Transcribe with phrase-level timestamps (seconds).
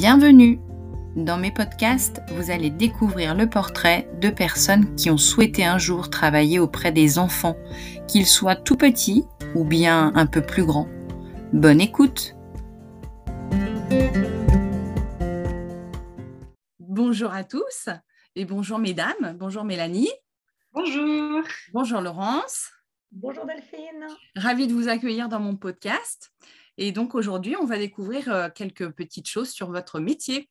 [0.00, 0.60] Bienvenue
[1.16, 6.08] Dans mes podcasts, vous allez découvrir le portrait de personnes qui ont souhaité un jour
[6.08, 7.56] travailler auprès des enfants,
[8.06, 9.24] qu'ils soient tout petits
[9.56, 10.86] ou bien un peu plus grands.
[11.52, 12.36] Bonne écoute
[16.78, 17.88] Bonjour à tous
[18.36, 20.12] et bonjour mesdames, bonjour Mélanie.
[20.74, 21.42] Bonjour.
[21.72, 22.70] Bonjour Laurence.
[23.10, 24.06] Bonjour Delphine.
[24.36, 26.30] Ravie de vous accueillir dans mon podcast.
[26.78, 30.48] Et donc aujourd'hui, on va découvrir euh, quelques petites choses sur votre métier.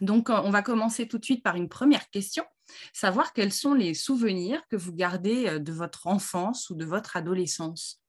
[0.00, 2.44] Donc euh, on va commencer tout de suite par une première question,
[2.92, 7.16] savoir quels sont les souvenirs que vous gardez euh, de votre enfance ou de votre
[7.16, 8.02] adolescence.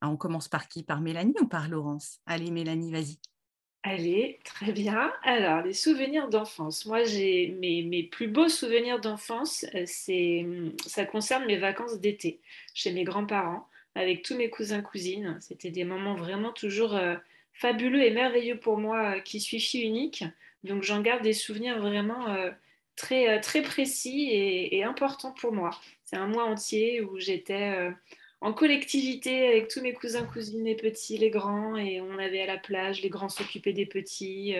[0.00, 0.82] Ah, on commence par qui?
[0.82, 2.18] Par Mélanie ou par Laurence?
[2.24, 3.18] Allez Mélanie, vas-y.
[3.84, 5.12] Allez, très bien.
[5.24, 6.86] Alors, les souvenirs d'enfance.
[6.86, 10.46] Moi, j'ai mes, plus beaux souvenirs d'enfance, c'est,
[10.86, 12.40] ça concerne mes vacances d'été
[12.74, 15.38] chez mes grands-parents avec tous mes cousins cousines.
[15.40, 17.16] C'était des moments vraiment toujours euh,
[17.52, 20.24] fabuleux et merveilleux pour moi euh, qui suis fille unique.
[20.64, 22.50] Donc j'en garde des souvenirs vraiment euh,
[22.96, 25.70] très, très précis et, importants pour moi.
[26.04, 27.74] C'est un mois entier où j'étais
[28.40, 32.46] en collectivité avec tous mes cousins, cousines, les petits, les grands, et on avait à
[32.46, 34.54] la plage, les grands s'occupaient des petits.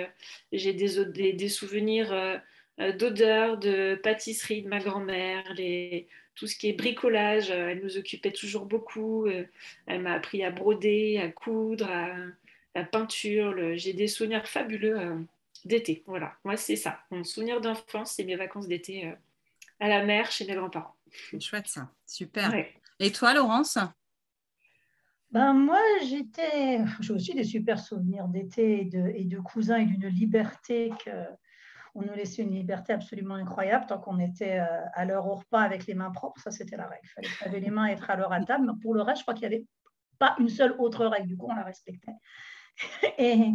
[0.51, 2.41] J'ai des, souvenirs
[2.99, 7.97] d'odeurs, de pâtisserie de ma grand-mère, les, tout ce qui est bricolage, euh, elle nous
[7.97, 9.27] occupait toujours beaucoup.
[9.27, 9.45] Euh,
[9.87, 12.15] elle m'a appris à broder, à coudre, à
[12.75, 13.77] la peinture.
[13.77, 15.19] J'ai des souvenirs fabuleux euh,
[15.65, 16.03] d'été.
[16.07, 17.01] Voilà, moi c'est ça.
[17.11, 19.13] Mon souvenir d'enfance, c'est mes vacances d'été
[19.81, 20.97] à la mer chez mes grands-parents.
[21.39, 22.53] Chouette ça, super.
[22.99, 23.79] Et toi, Laurence?
[25.31, 29.87] Ben, moi, j'étais, j'ai aussi des super souvenirs d'été et de, et de cousins et
[29.87, 31.11] d'une liberté que,
[31.95, 35.61] on nous laissait une liberté absolument incroyable tant qu'on était euh, à l'heure au repas
[35.61, 36.41] avec les mains propres.
[36.41, 37.03] Ça, c'était la règle.
[37.05, 38.67] Il fallait laver les mains et être à l'heure à table.
[38.67, 39.67] Mais pour le reste, je crois qu'il n'y avait
[40.19, 41.29] pas une seule autre règle.
[41.29, 42.15] Du coup, on la respectait.
[43.19, 43.53] Et,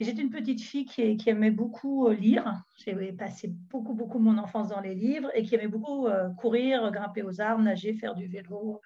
[0.00, 2.62] j'étais une petite fille qui, aimait beaucoup euh, lire.
[2.78, 6.90] J'ai passé beaucoup, beaucoup mon enfance dans les livres et qui aimait beaucoup euh, courir,
[6.90, 8.80] grimper aux arbres, nager, faire du vélo.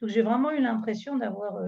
[0.00, 1.58] Donc, j'ai vraiment eu l'impression d'avoir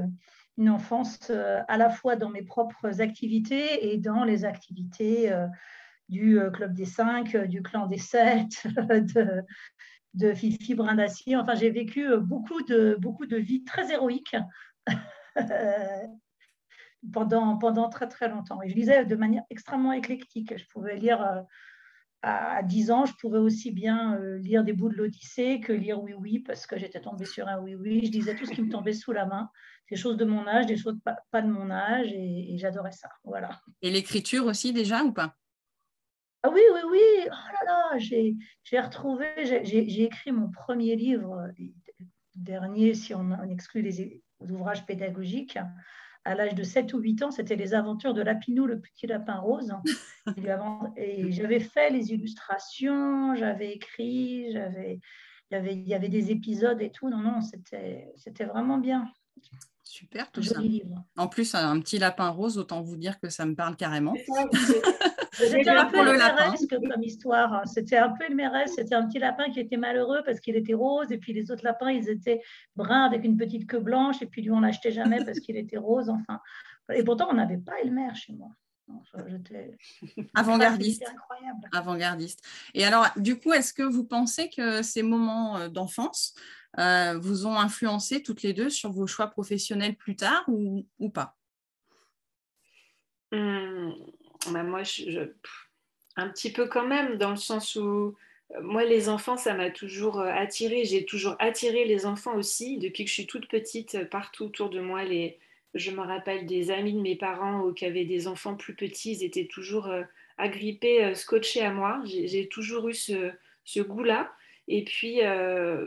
[0.59, 5.33] une enfance à la fois dans mes propres activités et dans les activités
[6.09, 9.43] du euh, Club des Cinq, euh, du Clan des Sept, de,
[10.15, 11.37] de Fifi Brindacier.
[11.37, 14.37] Enfin, j'ai vécu euh, beaucoup de, beaucoup de vies très héroïques
[17.13, 18.63] pendant, pendant très très longtemps.
[18.63, 20.57] Et je lisais de manière extrêmement éclectique.
[20.57, 21.45] Je pouvais lire
[22.23, 26.15] à 10 ans, je pouvais aussi bien lire des bouts de l'Odyssée que lire Oui
[26.15, 28.05] Oui, parce que j'étais tombée sur un Oui Oui.
[28.07, 29.49] Je lisais tout ce qui me tombait sous la main,
[29.89, 33.09] des choses de mon âge, des choses pas, de mon âge, et, et j'adorais ça.
[33.23, 33.51] Voilà.
[33.83, 35.37] Et l'écriture aussi déjà ou pas?
[36.45, 41.49] Ah oui, oui, oui, oh là là, j'ai retrouvé, j'ai écrit mon premier livre,
[42.37, 45.59] dernier si on, exclut les, ouvrages pédagogiques,
[46.25, 49.37] à l'âge de 7 ou 8 ans, c'était Les aventures de Lapinou, le petit lapin
[49.37, 49.73] rose.
[50.97, 55.01] Et j'avais fait les illustrations, j'avais écrit, j'avais,
[55.51, 57.09] il y avait des épisodes et tout.
[57.09, 59.11] Non, non, c'était vraiment bien.
[59.85, 60.61] Super tout ça.
[61.17, 64.15] En plus, un petit lapin rose, autant vous dire que ça me parle carrément.
[65.33, 67.53] C'était un peu le comme histoire.
[67.53, 67.63] Hein.
[67.65, 71.11] C'était un peu le C'était un petit lapin qui était malheureux parce qu'il était rose.
[71.11, 72.43] Et puis les autres lapins, ils étaient
[72.77, 74.21] bruns avec une petite queue blanche.
[74.21, 76.09] Et puis lui, on l'achetait jamais parce qu'il était rose.
[76.11, 76.41] Enfin.
[76.93, 78.51] Et pourtant, on n'avait pas Elmer chez moi.
[80.35, 81.05] Avant-gardiste.
[81.73, 82.43] Avant-gardiste.
[82.75, 86.35] Et alors, du coup, est-ce que vous pensez que ces moments euh, d'enfance
[86.79, 91.37] euh, vous ont influencé toutes les deux sur vos choix professionnels plus tard ou, pas?
[93.33, 93.91] Mmh.
[94.53, 94.83] Bah, moi,
[96.17, 98.15] un petit peu quand même, dans le sens où
[98.55, 100.85] euh, moi, les enfants, ça m'a toujours euh, attiré.
[100.85, 102.79] J'ai toujours attiré les enfants aussi.
[102.79, 105.39] Depuis que je suis toute petite, partout autour de moi, les...
[105.75, 109.25] je me rappelle des amis de mes parents qui avaient des enfants plus petits, ils
[109.25, 109.91] étaient toujours
[110.39, 112.01] agrippés, scotchés à moi.
[112.05, 114.33] J'ai toujours eu ce goût-là.
[114.69, 115.21] Et puis,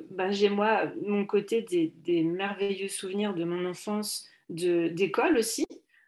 [0.09, 5.65] bah, j'ai moi, mon côté des, merveilleux souvenirs de mon enfance d'école aussi,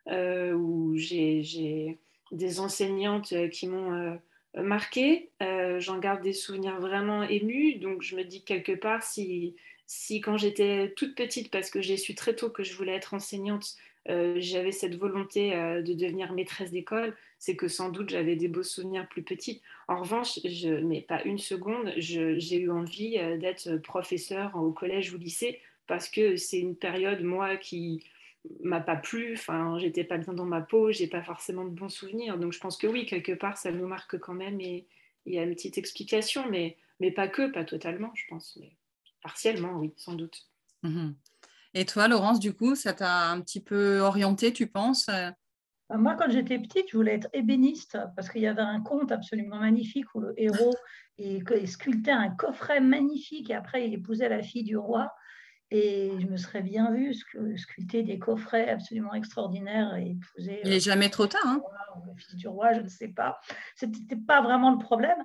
[0.08, 2.00] où j'ai
[2.34, 4.16] des enseignantes euh, qui m'ont euh,
[4.62, 5.30] marqué.
[5.42, 7.76] Euh, j'en garde des souvenirs vraiment émus.
[7.76, 9.56] Donc je me dis quelque part, si,
[9.86, 13.14] si quand j'étais toute petite, parce que j'ai su très tôt que je voulais être
[13.14, 18.64] enseignante, j'avais cette volonté de devenir maîtresse d'école, c'est que sans doute j'avais des beaux
[18.64, 19.62] souvenirs plus petits.
[19.90, 25.18] En revanche, je, mais pas une seconde, j'ai eu envie d'être professeur au collège ou
[25.18, 28.02] lycée parce que c'est une période, moi, qui,
[28.62, 31.90] m'a pas plu, enfin, j'étais pas bien dans ma peau, j'ai pas forcément de bons
[31.90, 32.38] souvenirs.
[32.38, 34.88] Donc je pense que oui, quelque part, ça nous marque quand même et
[35.26, 38.72] il y a une petite explication, mais, mais pas que, pas totalement, je pense, mais
[39.22, 40.48] partiellement, oui, sans doute.
[40.84, 41.14] Mhm.
[41.74, 45.34] Et toi, Laurence, du coup, ça t'a un petit peu orienté, tu penses bah,
[45.90, 49.60] moi, quand j'étais petite, je voulais être ébéniste parce qu'il y avait un conte absolument
[49.60, 50.74] magnifique où le héros
[51.66, 55.14] sculptait un coffret magnifique et après il épousait la fille du roi.
[55.72, 60.62] Et je me serais bien vue sculpter des coffrets absolument extraordinaires et épouser.
[60.64, 61.42] Il n'est jamais trop tard.
[61.46, 61.62] Hein
[62.08, 63.40] la fille du roi, je ne sais pas.
[63.76, 65.18] Ce n'était pas vraiment le problème.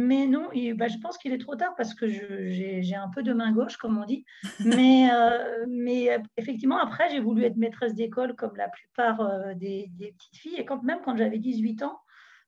[0.00, 3.32] Mais non, bah, je pense qu'il est trop tard parce que j'ai un peu de
[3.32, 4.24] main gauche, comme on dit.
[4.64, 9.90] Mais, euh, euh, effectivement, après, j'ai voulu être maîtresse d'école comme la plupart euh, des,
[9.98, 10.54] petites filles.
[10.56, 11.98] Et quand, même quand j'avais 18 ans,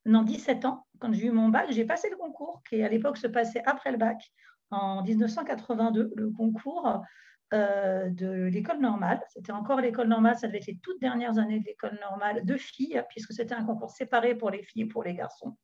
[0.06, 3.17] non, 17 ans, quand j'ai eu mon bac, j'ai passé le concours qui, à l'époque,
[3.17, 4.31] se passait après le bac,
[4.70, 7.03] en 1982, le concours
[7.53, 9.20] de l'école normale.
[9.31, 12.56] C'était encore l'école normale, ça devait être les toutes dernières années de l'école normale de
[12.56, 15.56] filles, puisque c'était un concours séparé pour les filles et pour les garçons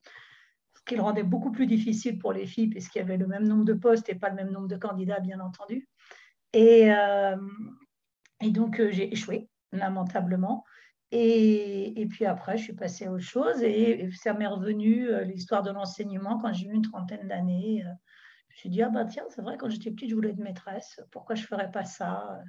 [0.87, 3.65] qui le rendait beaucoup plus difficile pour les filles, puisqu'il y avait le même nombre
[3.65, 5.89] de postes et pas le même nombre de candidats, bien entendu.
[6.53, 7.37] Et, euh,
[8.41, 10.65] et donc, euh, j'ai échoué, lamentablement.
[11.11, 15.23] Et, et, puis après, je suis passée à autre chose et, ça m'est revenu euh,
[15.23, 17.83] l'histoire de l'enseignement quand j'ai eu une trentaine d'années.
[17.83, 20.39] je me suis dit, ah bah tiens, c'est vrai, quand j'étais petite, je voulais être
[20.39, 21.01] maîtresse.
[21.11, 22.41] Pourquoi je ne ferais pas ça?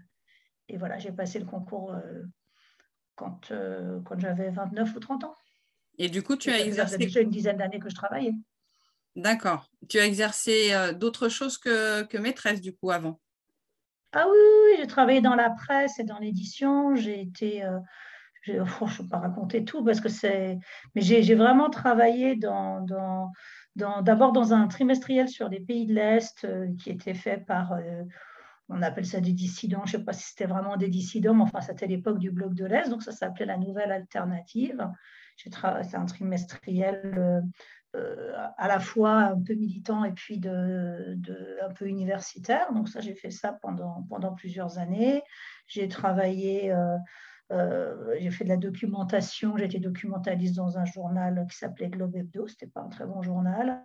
[0.69, 1.95] Et voilà, j'ai passé le concours
[3.15, 3.51] quand,
[4.05, 5.35] quand j'avais 29 ou 30 ans.
[5.97, 6.97] Et du coup, tu as exercé.
[6.97, 8.33] déjà une dizaine d'années que je travaillais.
[9.15, 9.67] D'accord.
[9.89, 13.19] Tu as exercé euh, d'autres choses que, que, maîtresse, du coup, avant?
[14.13, 16.95] Ah oui, oui, j'ai travaillé dans la presse et dans l'édition.
[16.95, 17.63] J'ai été.
[17.63, 17.79] Euh,
[18.43, 20.59] je ne vais pas raconter tout parce que c'est.
[20.95, 22.81] Mais j'ai vraiment travaillé dans.
[22.81, 23.31] dans
[23.75, 27.73] D'abord dans, un trimestriel sur les pays de l'Est euh, qui était fait par
[28.69, 31.43] on appelle ça des dissidents, je ne sais pas si c'était vraiment des dissidents, mais
[31.43, 34.89] enfin, c'était l'époque du bloc de l'Est, donc ça s'appelait la Nouvelle Alternative.
[35.37, 37.41] C'est un trimestriel euh,
[37.95, 41.15] euh, à la fois un peu militant et puis de,
[41.63, 42.73] un peu universitaire.
[42.73, 45.21] Donc ça, j'ai fait ça pendant, pendant plusieurs années.
[45.67, 46.73] J'ai travaillé,
[47.51, 52.47] euh, j'ai fait de la documentation, été documentaliste dans un journal qui s'appelait Globe Hebdo,
[52.47, 53.83] c'était pas un très bon journal.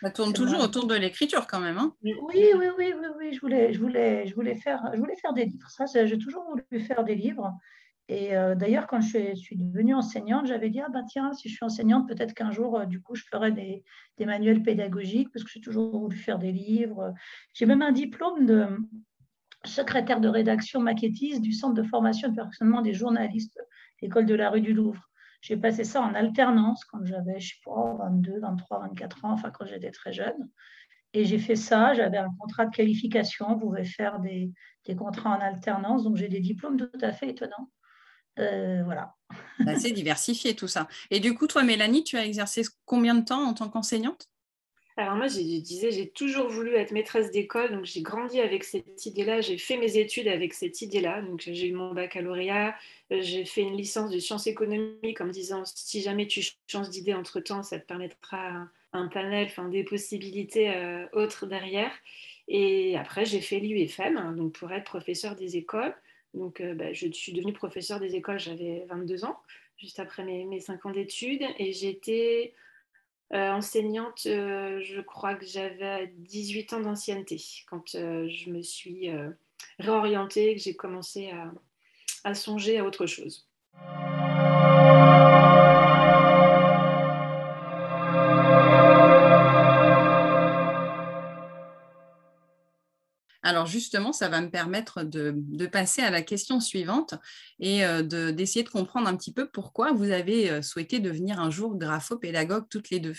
[0.00, 1.78] Ça tourne toujours autour de l'écriture quand même.
[1.78, 5.16] Hein oui, oui, oui, oui, oui, je voulais, je voulais, je voulais faire, je voulais
[5.16, 5.68] faire des livres.
[5.68, 7.52] Ça, j'ai toujours voulu faire des livres.
[8.10, 11.54] Et euh, d'ailleurs, quand je suis, devenue enseignante, j'avais dit, ah ben tiens, si je
[11.54, 13.84] suis enseignante, peut-être qu'un jour, euh, du coup, je ferai des,
[14.26, 17.14] manuels pédagogiques, parce que j'ai toujours voulu faire des livres.
[17.54, 18.66] J'ai même un diplôme de
[19.64, 23.60] secrétaire de rédaction maquettiste du Centre de formation et de perfectionnement des journalistes,
[24.02, 25.08] l'école de la rue du Louvre.
[25.40, 29.52] J'ai passé ça en alternance quand j'avais, je sais pas, 22, 23, 24 ans, enfin
[29.52, 30.50] quand j'étais très jeune.
[31.12, 34.52] Et j'ai fait ça, j'avais un contrat de qualification, on pouvait faire des,
[34.84, 37.70] des contrats en alternance, donc j'ai des diplômes tout à fait étonnants.
[38.38, 39.14] Euh, voilà.
[39.78, 40.88] C'est diversifié tout ça.
[41.10, 44.28] Et du coup, toi, Mélanie, tu as exercé combien de temps en tant qu'enseignante?
[44.96, 49.06] Alors moi, je disais, j'ai toujours voulu être maîtresse d'école, donc j'ai grandi avec cette
[49.06, 52.76] idée-là, j'ai fait mes études avec cette idée-là, donc j'ai eu mon baccalauréat,
[53.10, 56.90] euh, j'ai fait une licence de sciences économiques en me disant, si jamais tu changes
[56.90, 61.92] d'idée entre-temps, ça te permettra un panel, enfin, des possibilités euh, autres derrière.
[62.48, 65.94] Et après, j'ai fait l'UFM, donc pour être professeur des écoles.
[66.34, 69.40] Donc, euh, bah, je suis devenue professeure des écoles, j'avais 22 ans,
[69.76, 71.44] juste après mes, mes 5 ans d'études.
[71.58, 72.54] Et j'étais
[73.32, 79.10] euh, enseignante, euh, je crois que j'avais 18 ans d'ancienneté quand je me suis
[79.78, 81.30] réorientée, que j'ai commencé
[82.24, 83.48] à songer à autre chose.
[93.50, 97.16] Alors justement, ça va me permettre de, passer à la question suivante
[97.58, 101.50] et euh, d'essayer de, comprendre un petit peu pourquoi vous avez euh, souhaité devenir un
[101.50, 103.16] jour graphopédagogue toutes les deux.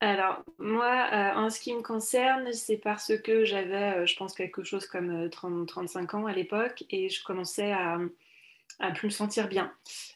[0.00, 4.64] Alors, moi, euh, en ce qui me concerne, c'est parce que j'avais, je pense, quelque
[4.64, 7.98] chose comme 30-35 ans à l'époque et je commençais à,
[8.78, 9.70] à plus me sentir bien.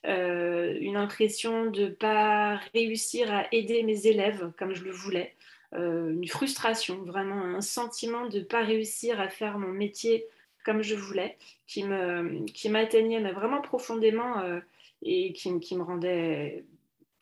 [0.04, 5.36] une impression de ne pas réussir à aider mes élèves comme je le voulais.
[5.75, 10.26] Euh, une frustration, vraiment un sentiment de ne pas réussir à faire mon métier
[10.64, 14.61] comme je voulais, qui me qui m'atteignait vraiment profondément euh,
[15.02, 16.64] et qui, qui, me rendait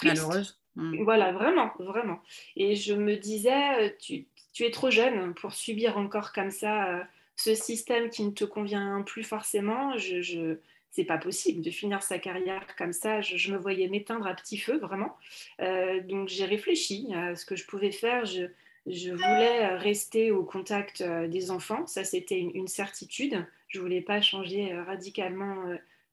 [0.02, 0.58] malheureuse.
[0.76, 1.02] Hmm.
[1.04, 2.20] Voilà, vraiment, vraiment.
[2.56, 7.06] Et je me disais, euh, tu, tu, es trop jeune pour subir encore comme ça
[7.36, 9.96] ce système qui ne te convient plus forcément.
[9.98, 10.58] Je, je,
[10.94, 13.20] c'est pas possible de finir sa carrière comme ça.
[13.20, 15.16] Je, me voyais m'éteindre à petit feu, vraiment.
[15.60, 18.24] Euh, donc j'ai réfléchi à ce que je pouvais faire.
[18.24, 23.44] Je, voulais rester au contact euh, des enfants, ça c'était une, certitude.
[23.66, 25.64] Je voulais pas changer euh, radicalement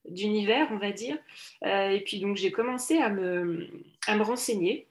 [0.10, 1.18] d'univers, on va dire.
[1.64, 3.70] et puis donc j'ai commencé à me,
[4.08, 4.88] à me renseigner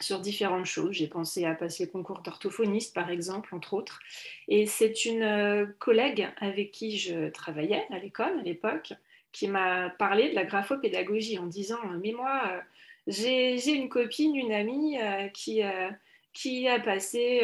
[0.00, 0.92] sur différentes choses.
[0.92, 3.98] J'ai pensé à passer le concours d'orthophoniste, par exemple, entre autres.
[4.46, 8.94] Et c'est une collègue avec qui je travaillais à l'école à l'époque
[9.34, 12.60] qui m'a parlé de la graphopédagogie en disant Mais moi, euh,
[13.06, 15.60] j'ai une copine, une amie euh, qui,
[16.32, 17.42] qui a passé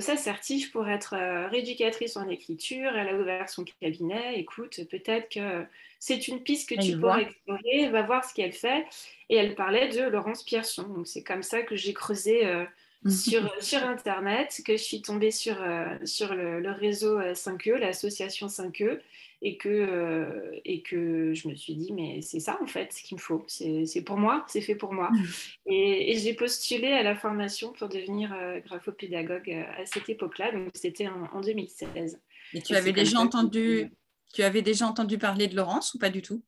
[0.00, 1.14] sa certif pour être
[1.50, 2.96] rééducatrice en écriture.
[2.96, 4.36] Elle a ouvert son cabinet.
[4.40, 5.64] Écoute, peut-être que
[5.98, 7.88] c'est une piste que tu pourrais explorer.
[7.90, 8.84] Va voir ce qu'elle fait
[9.28, 10.84] et elle parlait de Laurence Pierson.
[10.84, 12.64] Donc c'est comme ça que j'ai creusé euh.
[13.06, 18.46] Sur, sur Internet, que je suis tombée sur, euh, sur le, réseau 5E, euh, l'association
[18.46, 19.00] 5E,
[19.40, 23.16] et que, et que je me suis dit, mais c'est ça en fait ce qu'il
[23.16, 25.10] me faut, c'est pour moi, c'est fait pour moi.
[25.66, 28.34] Et, j'ai postulé à la formation pour devenir
[28.66, 32.20] graphopédagogue à cette époque-là, donc c'était en, en, 2016.
[32.54, 33.92] Et tu avais déjà entendu...
[34.34, 36.42] Tu avais déjà entendu parler de Laurence ou pas du tout?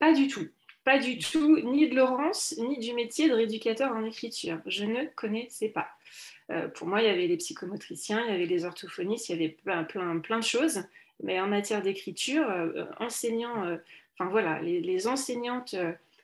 [0.00, 0.48] Pas du tout
[0.84, 4.60] pas du tout ni de Laurence, ni du métier de rééducateur en écriture.
[4.66, 5.88] Je ne connaissais pas.
[6.50, 9.34] Euh, pour moi, il y avait les psychomotriciens, il y avait les orthophonistes, il y
[9.34, 10.82] avait plein, plein, plein de choses.
[11.22, 13.76] Mais en matière d'écriture, euh, enseignants, euh,
[14.18, 15.74] enfin voilà, les, enseignantes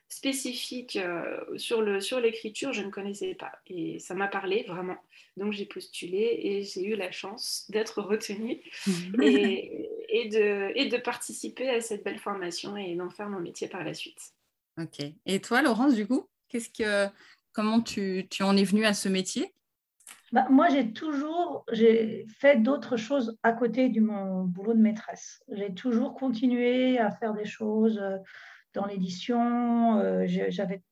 [0.09, 0.99] spécifiques
[1.57, 3.53] sur l'écriture, sur je ne connaissais pas.
[3.69, 4.99] Et ça m'a parlé vraiment.
[5.37, 8.59] Donc j'ai postulé et j'ai eu la chance d'être retenue
[9.23, 13.69] et, et, de, et de participer à cette belle formation et d'en faire mon métier
[13.69, 14.35] par la suite.
[14.81, 15.05] Ok.
[15.27, 16.27] Et toi, Laurence, du coup,
[17.53, 19.53] comment tu, en es venue à ce métier?
[20.33, 25.43] Bah, moi, j'ai toujours j'ai fait d'autres choses à côté de mon boulot de maîtresse.
[25.51, 28.17] J'ai toujours continué à faire des choses euh,
[28.73, 29.99] dans l'édition.
[29.99, 30.83] Euh, j'avais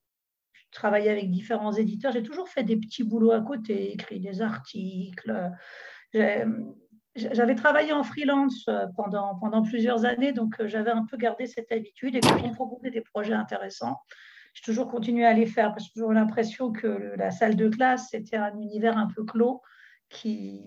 [0.73, 2.13] travaillé avec différents éditeurs.
[2.13, 5.33] J'ai toujours fait des petits boulots à côté, écrit des articles.
[7.19, 11.47] J'avais travaillé en freelance euh, pendant, pendant plusieurs années, donc euh, j'avais un peu gardé
[11.47, 12.15] cette habitude.
[12.15, 14.01] Et quand on proposait des projets intéressants,
[14.55, 17.69] j'ai toujours continué à les faire parce que j'ai toujours l'impression que la salle de
[17.69, 19.63] classe, c'était un univers un peu clos
[20.09, 20.63] qui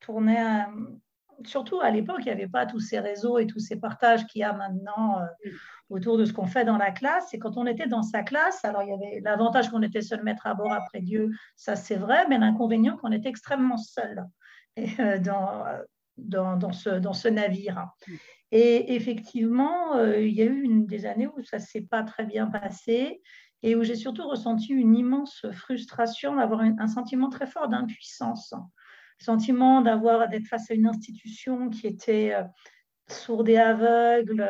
[0.00, 0.66] tournait.
[1.44, 4.40] Surtout à l'époque, il n'y avait pas tous ces réseaux et tous ces partages qu'il
[4.40, 5.50] y a maintenant euh,
[5.90, 7.32] autour de ce qu'on fait dans la classe.
[7.34, 10.22] Et quand on était dans sa classe, alors il y avait l'avantage qu'on était seul
[10.22, 14.24] maître à bord après Dieu, ça c'est vrai, mais l'inconvénient qu'on était extrêmement seul.
[14.78, 15.64] Euh, dans,
[16.16, 17.88] dans, dans, ce, dans ce navire.
[18.50, 22.02] Et effectivement, euh, il y a eu une des années où ça ne s'est pas
[22.02, 23.22] très bien passé
[23.62, 28.54] et où j'ai surtout ressenti une immense frustration, d'avoir un, sentiment très fort d'impuissance,
[29.18, 32.42] sentiment d'avoir d'être face à une institution qui était euh,
[33.08, 34.42] sourde et aveugle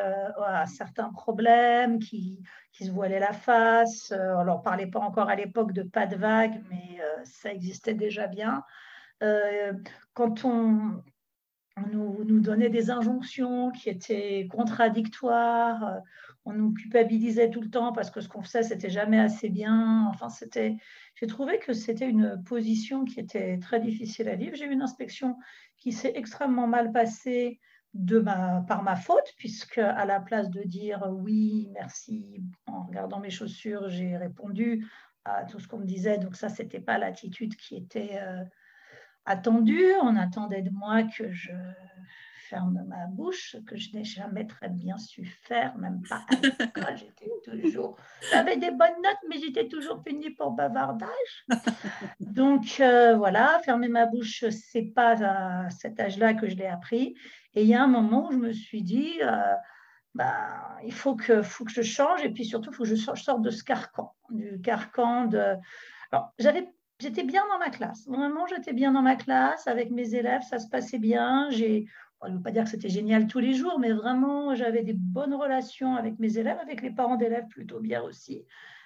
[0.44, 4.12] à certains problèmes, qui, qui, se voilait la face.
[4.12, 8.28] on ne parlait pas encore à l'époque de pas de vague, mais ça existait déjà
[8.28, 8.62] bien.
[9.22, 9.72] Euh,
[10.14, 11.02] quand on,
[11.90, 15.98] nous, donnait des injonctions qui étaient contradictoires, euh,
[16.44, 20.06] on nous culpabilisait tout le temps parce que ce qu'on faisait, c'était jamais assez bien.
[20.08, 20.76] Enfin, c'était,
[21.14, 24.56] j'ai trouvé que c'était une position qui était très difficile à vivre.
[24.56, 25.38] J'ai eu une inspection
[25.76, 27.60] qui s'est extrêmement mal passée
[28.66, 33.88] par ma faute, puisque à la place de dire oui, merci, en regardant mes chaussures,
[33.88, 34.88] j'ai répondu
[35.24, 36.18] à tout ce qu'on me disait.
[36.18, 38.44] Donc ça, c'était pas l'attitude qui était euh,
[39.24, 39.80] attendu.
[40.02, 41.52] On attendait de moi que je
[42.52, 46.96] ferme ma bouche, que je n'ai jamais très bien su faire, même pas à l'école.
[46.96, 47.96] J'étais toujours.
[48.30, 51.46] J'avais des bonnes notes, mais j'étais toujours punie pour bavardage.
[52.20, 57.14] Donc euh, voilà, fermer ma bouche, c'est pas à cet âge-là que je l'ai appris.
[57.54, 59.14] Et il y a un moment où je me suis dit.
[59.22, 59.54] Euh,
[60.14, 62.96] bah, il faut que, faut que je change et puis surtout, il faut que je
[62.96, 65.56] sorte de ce carcan, du carcan de...
[66.10, 66.68] Alors, j'avais
[67.02, 68.06] j'étais bien dans ma classe.
[68.06, 71.50] Vraiment, j'étais bien dans ma classe avec mes élèves, ça se passait bien.
[71.50, 71.86] J'ai,
[72.24, 74.94] je ne veux pas dire que c'était génial tous les jours, mais vraiment, j'avais des
[74.94, 78.44] bonnes relations avec mes élèves, avec les parents d'élèves plutôt bien aussi.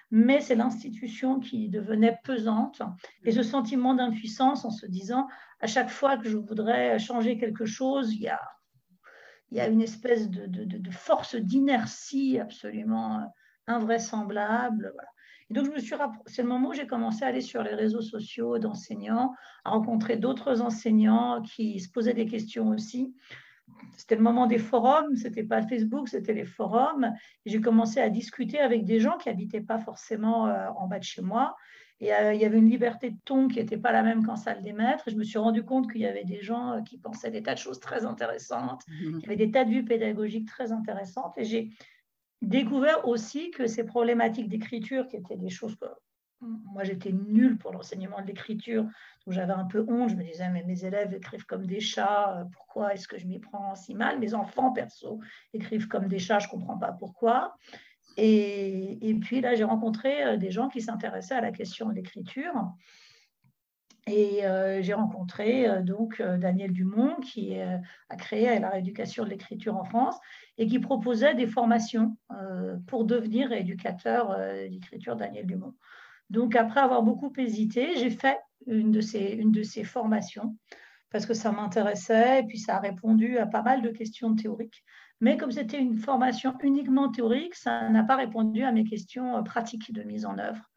[0.09, 2.81] Mais c'est l'institution qui devenait pesante
[3.25, 5.27] et ce sentiment d'impuissance en se disant
[5.59, 10.45] à chaque fois que je voudrais changer quelque chose, il y a, une espèce de,
[10.45, 13.31] de, de force d'inertie absolument
[13.67, 14.91] invraisemblable.
[14.93, 15.09] Voilà
[15.49, 18.01] donc, je me suis c'est le moment où j'ai commencé à aller sur les réseaux
[18.01, 23.15] sociaux d'enseignants, à rencontrer d'autres enseignants qui se posaient des questions aussi.
[23.95, 27.13] C'était le moment des forums, c'était pas Facebook, c'était les forums.
[27.45, 31.03] J'ai commencé à discuter avec des gens qui n'habitaient pas forcément euh, en bas de
[31.03, 31.55] chez moi.
[31.99, 34.35] Et euh, il y avait une liberté de ton qui n'était pas la même qu'en
[34.35, 35.07] salle des maîtres.
[35.07, 37.41] Et je me suis rendu compte qu'il y avait des gens euh, qui pensaient des
[37.41, 39.19] tas de choses très intéressantes, mmh.
[39.19, 41.37] qui avaient des tas de vues pédagogiques très intéressantes.
[41.37, 41.69] Et j'ai
[42.41, 45.85] découvert aussi que ces problématiques d'écriture, qui étaient des choses que
[46.41, 48.93] moi j'étais nulle pour l'enseignement de l'écriture, donc
[49.33, 52.43] j'avais un peu honte, je me disais, mais mes élèves écrivent comme des chats, euh,
[52.53, 54.19] pourquoi est-ce que je m'y prends si mal?
[54.19, 55.19] Mes enfants, perso,
[55.53, 57.55] écrivent comme des chats, je ne comprends pas pourquoi.
[58.19, 62.53] Et, puis là, j'ai rencontré des gens qui s'intéressaient à la question de l'écriture.
[64.07, 64.41] Et
[64.81, 70.17] j'ai rencontré donc Daniel Dumont qui a créé la rééducation de l'écriture en France
[70.57, 72.15] et qui proposait des formations
[72.87, 74.37] pour devenir éducateur
[74.69, 75.73] d'écriture Daniel Dumont.
[76.29, 80.57] Donc après avoir beaucoup hésité, j'ai fait une de ces, formations
[81.09, 84.83] parce que ça m'intéressait et puis ça a répondu à pas mal de questions théoriques.
[85.21, 89.41] Mais comme c'était une formation uniquement théorique, ça n'a pas répondu à mes questions euh,
[89.41, 90.69] pratiques de mise en œuvre.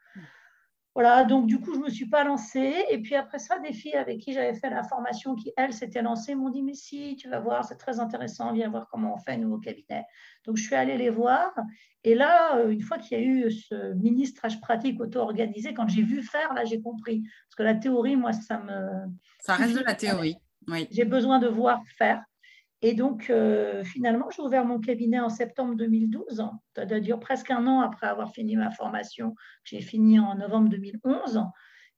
[0.95, 2.75] Voilà, donc du coup, je ne me suis pas lancée.
[2.91, 6.03] Et puis après ça, des filles avec qui j'avais fait la formation, qui, elles, s'étaient
[6.03, 9.19] lancées, m'ont dit, mais si, tu vas voir, c'est très intéressant, viens voir comment on
[9.19, 10.05] fait, nous, au cabinet.
[10.47, 11.55] Donc, je suis allée les voir.
[12.03, 16.03] Et là, euh, une fois qu'il y a eu ce ministrage pratique auto-organisé, quand j'ai
[16.03, 17.23] vu faire, là, j'ai compris.
[17.23, 19.07] Parce que la théorie, moi, ça me...
[19.39, 20.37] Ça reste de la théorie,
[20.69, 20.89] oui.
[20.91, 22.25] J'ai besoin de voir faire.
[22.83, 26.45] Et donc, euh, finalement, j'ai ouvert mon cabinet en septembre 2012,
[26.75, 29.35] c'est-à-dire presque un an après avoir fini ma formation.
[29.65, 31.45] J'ai fini en novembre 2011.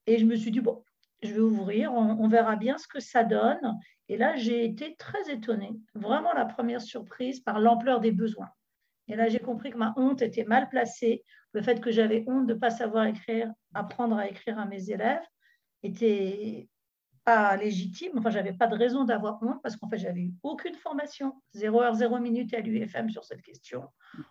[0.06, 0.84] Et je me suis dit, bon,
[1.22, 3.78] je vais ouvrir, on, verra bien ce que ça donne.
[4.08, 8.50] Et là, j'ai été très étonnée, vraiment la première surprise par l'ampleur des besoins.
[9.06, 11.24] Et là, j'ai compris que ma honte était mal placée.
[11.52, 14.90] Le fait que j'avais honte de ne pas savoir écrire, apprendre à écrire à mes
[14.90, 15.22] élèves,
[15.84, 16.68] était
[17.24, 18.12] pas légitime.
[18.18, 21.80] Enfin, j'avais pas de raison d'avoir honte parce qu'en fait, j'avais eu aucune formation, 0
[21.80, 23.84] heure, 0 minute à l'UFM sur cette question.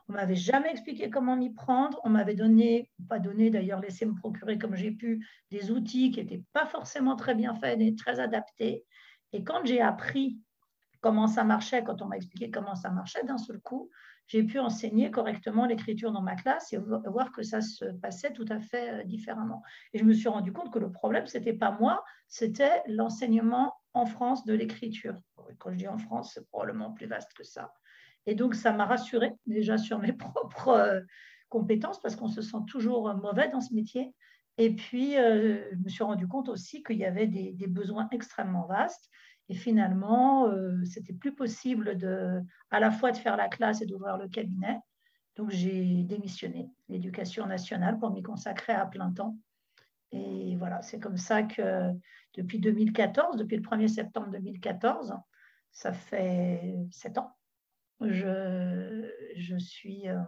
[0.08, 2.00] On m'avait jamais expliqué comment m'y prendre.
[2.04, 6.20] On m'avait donné, pas donné d'ailleurs, laissé me procurer comme j'ai pu des outils qui
[6.20, 8.86] n'étaient pas forcément très bien faits et très adaptés.
[9.34, 10.40] Et quand j'ai appris
[11.00, 13.90] comment ça marchait, quand on m'a expliqué comment ça marchait d'un seul coup,
[14.32, 18.46] j'ai pu enseigner correctement l'écriture dans ma classe et voir que ça se passait tout
[18.48, 19.62] à fait euh, différemment.
[19.92, 23.74] Et je me suis rendu compte que le problème, ce n'était pas moi, c'était l'enseignement
[23.94, 25.16] en France de l'écriture.
[25.60, 27.74] Quand je dis en France, c'est probablement plus vaste que ça.
[28.26, 31.02] Et donc, ça m'a rassurée déjà sur mes propres euh,
[31.50, 34.14] compétences parce qu'on se sent toujours mauvais dans ce métier.
[34.58, 38.66] Et puis, euh, je me suis rendu compte aussi qu'il y avait des besoins extrêmement
[38.66, 39.10] vastes
[39.52, 43.86] et finalement, euh, c'était plus possible de, à la fois de faire la classe et
[43.86, 44.80] d'ouvrir le cabinet.
[45.36, 49.36] Donc, j'ai démissionné l'éducation nationale pour m'y consacrer à plein temps.
[50.14, 51.92] Et voilà, c'est comme ça que
[52.36, 55.16] depuis 2014, depuis le 1er septembre 2014,
[55.74, 57.36] ça fait sept ans,
[58.00, 60.22] je, je suis euh,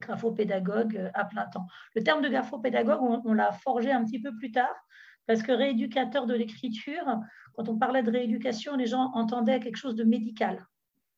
[0.00, 1.66] graphopédagogue à plein temps.
[1.96, 4.86] Le terme de graphopédagogue, on, on l'a forgé un petit peu plus tard,
[5.26, 7.20] parce que rééducateur de l'écriture,
[7.54, 10.66] quand on parlait de rééducation, les gens entendaient quelque chose de médical.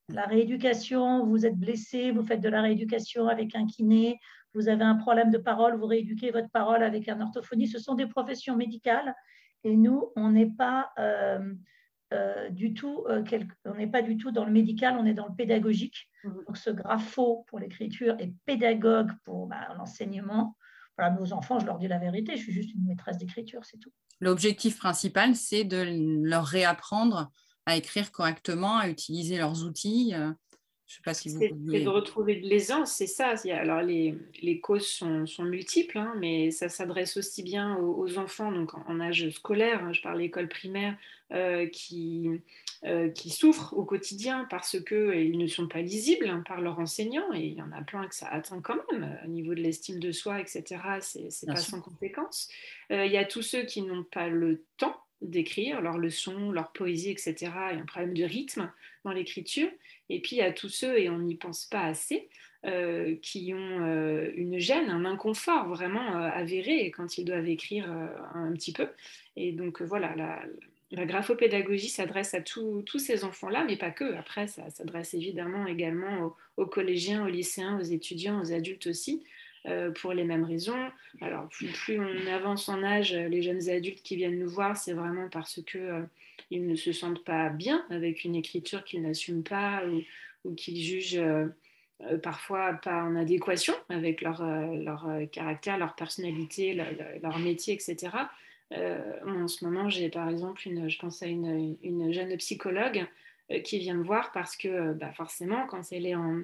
[0.09, 4.21] La rééducation, vous êtes blessé, vous faites de la rééducation avec un kiné,
[4.55, 7.67] vous avez un problème de parole, vous rééduquez votre parole avec un orthophonie.
[7.67, 9.15] Ce sont des professions médicales
[9.65, 11.55] et nous, on n'est pas euh,
[12.15, 13.25] euh, du tout, euh,
[13.65, 16.09] on n'est pas du tout dans le médical, on est dans le pédagogique.
[16.23, 16.31] Mmh.
[16.47, 20.57] Donc ce grapho pour l'écriture et pédagogue pour bah, l'enseignement.
[20.97, 23.79] Voilà, nos enfants, je leur dis la vérité, je suis juste une maîtresse d'écriture, c'est
[23.79, 23.93] tout.
[24.21, 25.85] L'objectif principal, c'est de
[26.25, 27.31] leur réapprendre
[27.67, 30.13] à écrire correctement, à utiliser leurs outils.
[30.15, 30.33] Euh,
[30.87, 33.35] je sais pas si vous C'est de retrouver de l'aisance, c'est ça.
[33.51, 38.53] Alors les, les causes sont, sont multiples, hein, mais ça s'adresse aussi bien aux, enfants
[38.53, 40.97] donc en, âge scolaire, hein, je parle l'école primaire,
[41.33, 42.31] euh, qui,
[42.85, 47.33] euh, qui souffrent au quotidien parce qu'ils ne sont pas lisibles hein, par leurs enseignants,
[47.33, 49.99] et il y en a plein que ça atteint quand même, au niveau de l'estime
[49.99, 50.65] de soi, etc.
[51.01, 52.49] C'est pas sans conséquence.
[52.91, 57.11] il y a tous ceux qui n'ont pas le temps d'écrire leurs leçons, leur poésie,
[57.11, 57.35] etc.
[57.41, 58.71] Il y a un problème de rythme
[59.05, 59.69] dans l'écriture.
[60.09, 62.29] Et puis il y a tous ceux, et on n'y pense pas assez,
[62.65, 67.89] euh, qui ont euh, une gêne, un inconfort vraiment euh, avéré quand ils doivent écrire
[68.35, 68.89] un petit peu.
[69.37, 70.43] Et donc voilà, la,
[70.93, 74.15] la graphopédagogie s'adresse à tous ces enfants-là, mais pas que.
[74.15, 79.25] Après, ça s'adresse évidemment également aux, collégiens, aux lycéens, aux étudiants, aux adultes aussi.
[79.97, 80.91] pour les mêmes raisons.
[81.21, 85.29] Alors, plus, on avance en âge, les jeunes adultes qui viennent nous voir, c'est vraiment
[85.29, 86.07] parce que
[86.51, 89.83] ils ne se sentent pas bien avec une écriture qu'ils n'assument pas
[90.45, 91.47] ou, qu'ils jugent euh,
[92.03, 96.75] euh, parfois pas en adéquation avec euh, leur caractère, leur personnalité,
[97.21, 97.97] leur, métier, etc.
[98.73, 103.07] en ce moment, j'ai par exemple, une, je pense à une, une jeune psychologue
[103.63, 106.41] qui vient me voir parce que bah forcément, quand elle est en,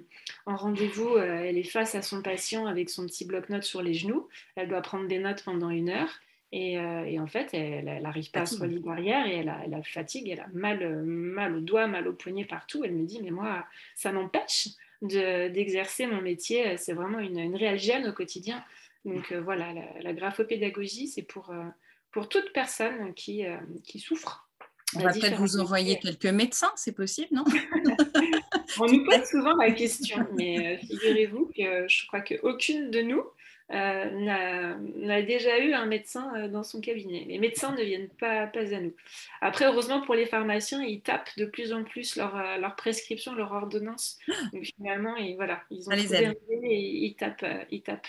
[0.46, 4.28] en rendez-vous, elle est face à son patient avec son petit bloc-notes sur les genoux.
[4.54, 6.20] Elle doit prendre des notes pendant une heure.
[6.54, 9.72] Euh, et, en fait, elle n'arrive pas à se relier derrière et elle a, elle
[9.72, 12.84] a, fatigue, elle a mal, mal au doigt, mal au poignet, partout.
[12.84, 14.68] Elle me dit, mais moi, ça m'empêche
[15.00, 16.76] d'exercer mon métier.
[16.76, 18.62] C'est vraiment une, une, réelle gêne au quotidien.
[19.04, 21.64] Donc euh, voilà, la, graphopédagogie, c'est pour, euh,
[22.12, 23.44] pour toute personne qui,
[23.84, 24.48] qui souffre
[24.96, 27.44] On va peut-être vous envoyer quelques médecins, c'est possible, non?
[28.80, 33.24] On nous pose souvent la question, mais figurez-vous que je crois qu'aucune de nous
[33.70, 37.24] euh, n'a déjà eu un médecin euh, dans son cabinet.
[37.26, 38.92] Les médecins ne viennent pas, pas à nous.
[39.40, 43.34] Après, heureusement pour les pharmaciens, ils tapent de plus en plus leur, euh, leur prescription,
[43.34, 44.18] leur ordonnance.
[44.52, 48.06] Donc finalement, et voilà, ils ont un et ils tapent, ils tapent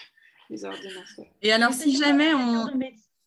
[0.49, 1.21] les ordonnances.
[1.41, 2.65] Et alors, si jamais on...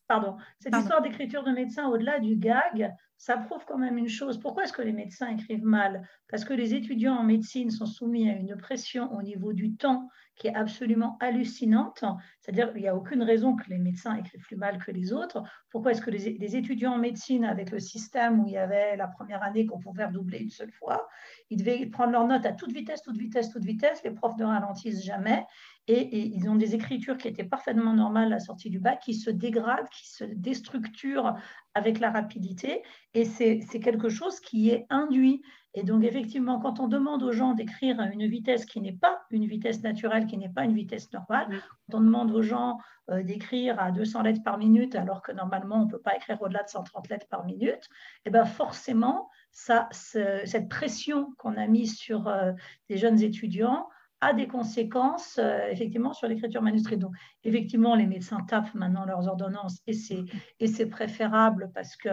[0.07, 4.39] Pardon, cette histoire d'écriture de médecin au-delà du gag, ça prouve quand même une chose.
[4.39, 6.07] Pourquoi est-ce que les médecins écrivent mal?
[6.29, 10.07] Parce que les étudiants en médecine sont soumis à une pression au niveau du temps
[10.35, 12.03] qui est absolument hallucinante.
[12.39, 15.43] C'est-à-dire qu'il n'y a aucune raison que les médecins écrivent plus mal que les autres.
[15.71, 19.07] Pourquoi est-ce que les, étudiants en médecine, avec le système où il y avait la
[19.07, 21.07] première année qu'on pouvait redoubler une seule fois,
[21.49, 24.03] ils devaient prendre leurs notes à toute vitesse, toute vitesse, toute vitesse.
[24.03, 25.45] Les profs ne ralentissent jamais.
[25.87, 29.13] Et, ils ont des écritures qui étaient parfaitement normales à la sortie du bac, qui
[29.13, 31.35] se dégradent, qui se déstructurent
[31.73, 32.83] avec la rapidité.
[33.13, 35.41] Et c'est quelque chose qui est induit.
[35.73, 39.21] Et donc, effectivement, quand on demande aux gens d'écrire à une vitesse qui n'est pas
[39.29, 41.47] une vitesse naturelle, qui n'est pas une vitesse normale,
[41.89, 42.79] quand on demande aux gens
[43.11, 46.41] euh, d'écrire à 200 lettres par minute, alors que normalement, on ne peut pas écrire
[46.41, 51.67] au-delà de 130 lettres par minute, et eh bien forcément, ça, cette pression qu'on a
[51.67, 52.53] mise sur euh,
[52.89, 53.87] des jeunes étudiants
[54.21, 56.99] a des conséquences euh, effectivement sur l'écriture manuscrite.
[56.99, 60.25] Donc, effectivement, les médecins tapent maintenant leurs ordonnances et c'est,
[60.59, 62.09] et c'est préférable parce que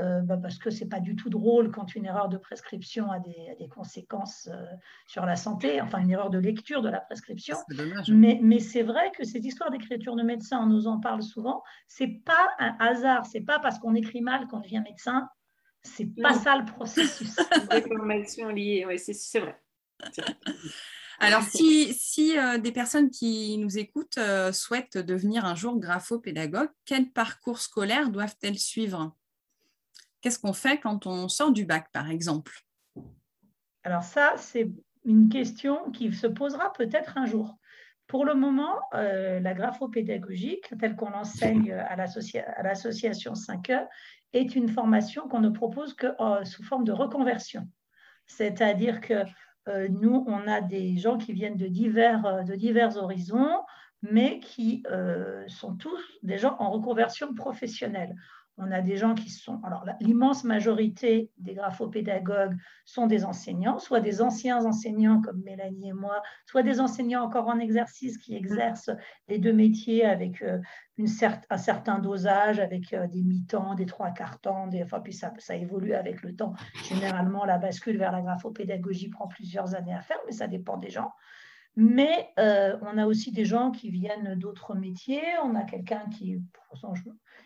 [0.00, 3.18] euh, bah parce que c'est pas du tout drôle quand une erreur de prescription a
[3.18, 4.64] des, des conséquences euh,
[5.06, 7.56] sur la santé, enfin une erreur de lecture de la prescription.
[8.08, 11.62] Mais, mais c'est vrai que cette histoire d'écriture de médecin, on nous en parle souvent,
[11.86, 15.28] c'est pas un hasard, c'est pas parce qu'on écrit mal qu'on devient médecin.
[15.82, 17.36] C'est pas ça le processus.
[17.70, 19.58] Des formations liées, oui, c'est, c'est vrai.
[20.12, 20.36] C'est vrai.
[21.22, 27.10] Alors, si, euh, des personnes qui nous écoutent euh, souhaitent devenir un jour graphopédagogue, quel
[27.10, 29.14] parcours scolaire doivent-elles suivre?
[30.22, 32.52] Qu'est-ce qu'on fait quand on sort du bac, par exemple?
[33.84, 34.70] Alors ça, c'est
[35.04, 37.58] une question qui se posera peut-être un jour.
[38.06, 43.86] Pour le moment, euh, la graphopédagogique, telle qu'on l'enseigne à l'association 5E,
[44.32, 46.08] est une formation qu'on ne propose que
[46.44, 47.68] sous forme de reconversion.
[48.30, 49.24] C'est-à-dire que euh,
[49.88, 53.60] nous, on a des gens qui viennent de divers, euh, horizons,
[54.02, 58.16] mais qui euh, sont tous des gens en reconversion professionnelle.
[58.62, 64.00] On a des gens qui sont, alors l'immense majorité des graphopédagogues sont des enseignants, soit
[64.00, 68.90] des anciens enseignants comme Mélanie et moi, soit des enseignants encore en exercice qui exercent
[69.28, 70.58] les deux métiers avec euh,
[70.98, 75.56] un certain dosage, avec euh, des mi-temps, des trois quarts temps, des, puis ça, ça
[75.56, 76.52] évolue avec le temps.
[76.88, 80.90] Généralement, la bascule vers la graphopédagogie prend plusieurs années à faire, mais ça dépend des
[80.90, 81.12] gens.
[81.76, 85.22] Mais euh, on a aussi des gens qui viennent d'autres métiers.
[85.44, 86.40] On a quelqu'un qui,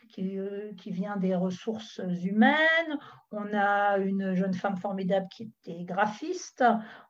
[0.09, 2.99] qui, euh, qui, vient des ressources humaines.
[3.31, 6.65] On a une jeune femme formidable qui était graphiste.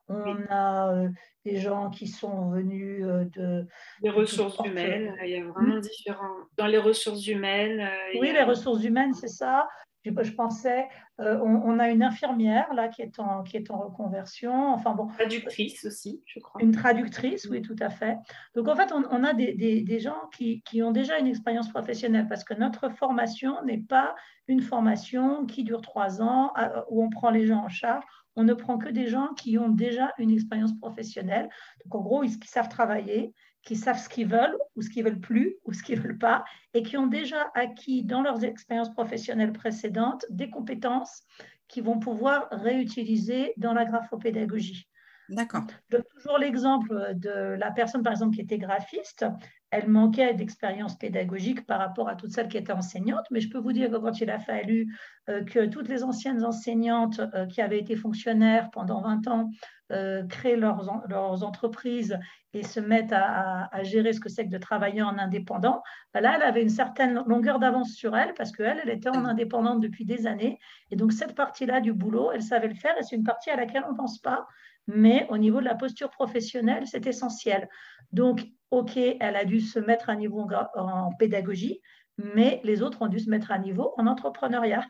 [0.09, 1.09] On a euh,
[1.45, 3.65] des gens qui sont venus de...
[4.01, 5.15] Des ressources humaines.
[5.23, 5.81] Il y a vraiment hmm?
[5.81, 6.35] différents...
[6.57, 7.89] Dans les ressources humaines...
[8.19, 9.67] oui, les ressources humaines, c'est ça
[10.05, 10.87] je, pensais,
[11.19, 14.73] euh, on, a une infirmière là qui est en, qui est en reconversion.
[14.73, 15.07] Enfin bon.
[15.07, 16.61] Traductrice aussi, je crois.
[16.61, 18.17] Une traductrice, oui, tout à fait.
[18.55, 22.27] Donc en fait, on, a des, des, gens qui, qui, ont déjà une expérience professionnelle
[22.27, 24.15] parce que notre formation n'est pas
[24.47, 26.53] une formation qui dure trois ans
[26.89, 28.03] où on prend les gens en charge.
[28.35, 31.49] On ne prend que des gens qui ont déjà une expérience professionnelle.
[31.83, 33.33] Donc en gros, ils savent travailler,
[33.65, 36.45] qui savent ce qu'ils veulent ou ce qu'ils veulent plus ou ce qu'ils veulent pas
[36.73, 41.23] et qui ont déjà acquis dans leurs expériences professionnelles précédentes des compétences
[41.67, 44.87] qu'ils vont pouvoir réutiliser dans la graphopédagogie.
[45.29, 45.63] D'accord.
[45.89, 49.25] Je donne toujours l'exemple de la personne, par exemple, qui était graphiste.
[49.71, 53.57] Elle manquait d'expérience pédagogique par rapport à toutes celles qui étaient enseignantes, mais je peux
[53.57, 54.95] vous dire que quand il a fallu
[55.29, 59.49] euh, que toutes les anciennes enseignantes euh, qui avaient été fonctionnaires pendant 20 ans
[59.91, 62.17] euh, créent leurs, leurs, entreprises
[62.53, 65.83] et se mettent à, gérer ce que c'est que de travailler en indépendant,
[66.13, 69.25] ben là, elle avait une certaine longueur d'avance sur elle parce qu'elle, elle était en
[69.25, 70.57] indépendante depuis des années.
[70.89, 73.57] Et donc, cette partie-là du boulot, elle savait le faire et c'est une partie à
[73.57, 74.47] laquelle on ne pense pas.
[74.87, 77.69] Mais au niveau de la posture professionnelle, c'est essentiel.
[78.11, 81.81] Donc, OK, elle a dû se mettre à niveau en pédagogie,
[82.17, 84.85] mais les autres ont dû se mettre à niveau en entrepreneuriat.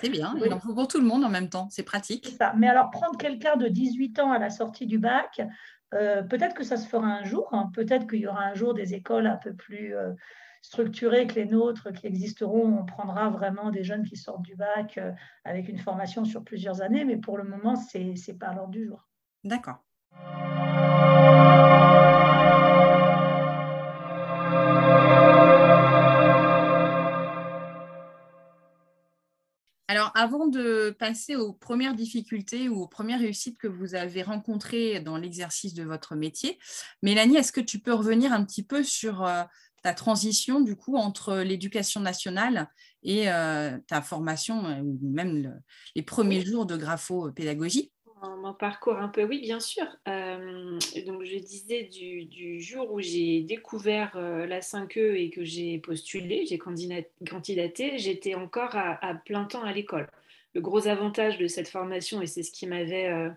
[0.00, 2.26] C'est bien, il en faut pour tout le monde en même temps, c'est pratique.
[2.38, 2.52] Ça.
[2.56, 5.40] Mais alors, prendre quelqu'un de 18 ans à la sortie du bac,
[5.94, 7.70] euh, peut-être que ça se fera un jour, hein.
[7.72, 10.12] peut-être qu'il y aura un jour des écoles un peu plus euh,
[10.66, 12.80] structurées que les nôtres qui existeront.
[12.80, 15.12] On prendra vraiment des jeunes qui sortent du bac euh,
[15.44, 18.72] avec une formation sur plusieurs années, mais pour le moment, ce n'est pas à l'ordre
[18.72, 19.06] du jour.
[19.44, 19.78] D'accord.
[29.88, 34.98] Alors, avant de passer aux premières difficultés ou aux premières réussites que vous avez rencontrées
[34.98, 36.58] dans l'exercice de votre métier,
[37.02, 39.44] Mélanie, est-ce que tu peux revenir un petit peu sur euh,
[39.82, 42.68] ta transition du coup entre l'éducation nationale
[43.02, 45.60] et euh, ta formation, euh, ou même
[45.94, 47.92] les premiers jours de graphopédagogie
[48.42, 49.84] mon parcours un peu, oui, bien sûr.
[50.06, 56.58] donc, je disais du, jour où j'ai découvert la 5E et que j'ai postulé, j'ai
[56.58, 60.08] candidaté, j'étais encore à, plein temps à l'école.
[60.54, 63.30] Le gros avantage de cette formation, et c'est ce qui m'avait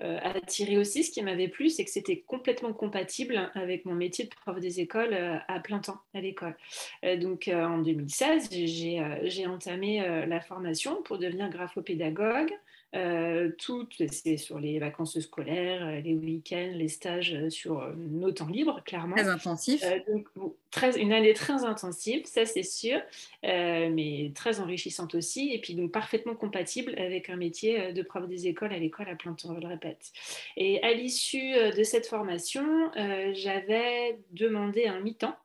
[0.00, 4.24] euh, attiré aussi, ce qui m'avait plu, c'est que c'était complètement compatible avec mon métier
[4.24, 6.56] de prof des écoles euh, à plein temps à l'école.
[7.04, 12.52] Euh, donc en 2016, j'ai entamé la formation pour devenir graphopédagogue.
[12.94, 18.32] Euh, tout, c'est sur les vacances scolaires, euh, les week-ends, les stages euh, sur nos
[18.32, 19.16] temps libres, clairement.
[19.16, 19.82] Très intensif.
[20.06, 20.26] donc,
[20.70, 23.00] très, une année très intensive, ça c'est sûr,
[23.42, 28.46] mais très enrichissante aussi, et puis donc parfaitement compatible avec un métier de prof des
[28.46, 30.12] écoles à l'école à plein temps, je le répète.
[30.56, 32.90] Et à l'issue de cette formation,
[33.32, 35.36] j'avais demandé un mi-temps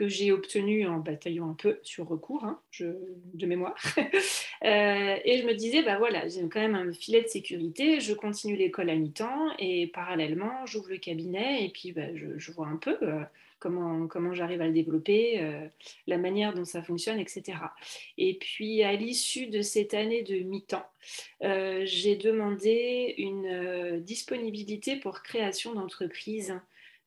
[0.00, 3.76] que j'ai obtenu en bataillant un peu sur recours, hein, de mémoire.
[4.62, 8.12] Euh, et je me disais, bah voilà, j'ai quand même un filet de sécurité, je
[8.12, 12.76] continue l'école à mi-temps et parallèlement, j'ouvre le cabinet et puis bah, je, vois un
[12.76, 13.22] peu euh,
[13.58, 15.66] comment, comment j'arrive à le développer, euh,
[16.06, 17.56] la manière dont ça fonctionne, etc.
[18.18, 20.86] Et puis à l'issue de cette année de mi-temps,
[21.40, 26.60] j'ai demandé une disponibilité pour création d'entreprise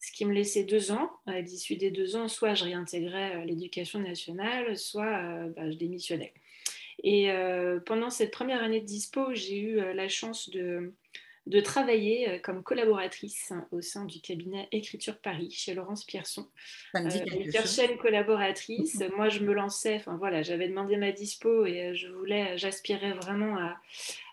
[0.03, 1.09] ce qui me laissait deux ans.
[1.27, 5.77] À l'issue des deux ans, soit je réintégrais euh, l'éducation nationale, soit euh, bah, je
[5.77, 6.33] démissionnais.
[7.03, 10.93] Et euh, pendant cette première année de dispo, j'ai eu la chance de,
[11.45, 16.47] de travailler euh, comme collaboratrice au sein du cabinet Écriture Paris chez Laurence Pierson.
[16.95, 19.03] Euh, une collaboratrice.
[19.17, 23.11] Moi, je me lançais, enfin voilà, j'avais demandé ma dispo et euh, je voulais, j'aspirais
[23.11, 23.77] vraiment à,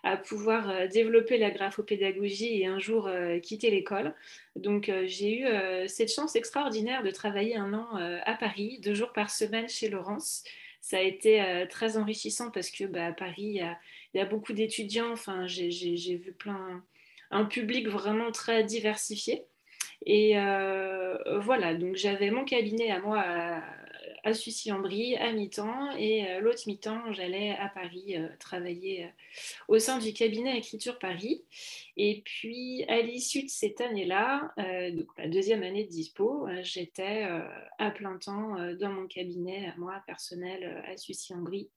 [0.03, 3.09] à, pouvoir développer la graphopédagogie et un jour
[3.43, 4.15] quitter l'école.
[4.55, 7.95] Donc, j'ai eu cette chance extraordinaire de travailler un an
[8.25, 10.43] à Paris, deux jours par semaine chez Laurence
[10.83, 13.55] ça a été très enrichissant parce que bah, à Paris, il
[14.15, 15.11] y y a beaucoup d'étudiants.
[15.11, 16.83] Enfin, j'ai vu plein,
[17.31, 19.45] un public vraiment très diversifié.
[20.05, 23.63] Et euh, voilà, donc j'avais mon cabinet à moi à,
[24.23, 29.07] à Sucy-en-Brie à mi-temps et euh, l'autre mi-temps, j'allais à Paris euh, travailler
[29.67, 31.43] au sein du cabinet Écriture Paris.
[31.97, 34.53] Et puis à l'issue de cette année-là,
[34.93, 37.27] donc la deuxième année de dispo, j'étais
[37.77, 41.69] à plein temps dans mon cabinet à moi personnel à Sucy-en-Brie.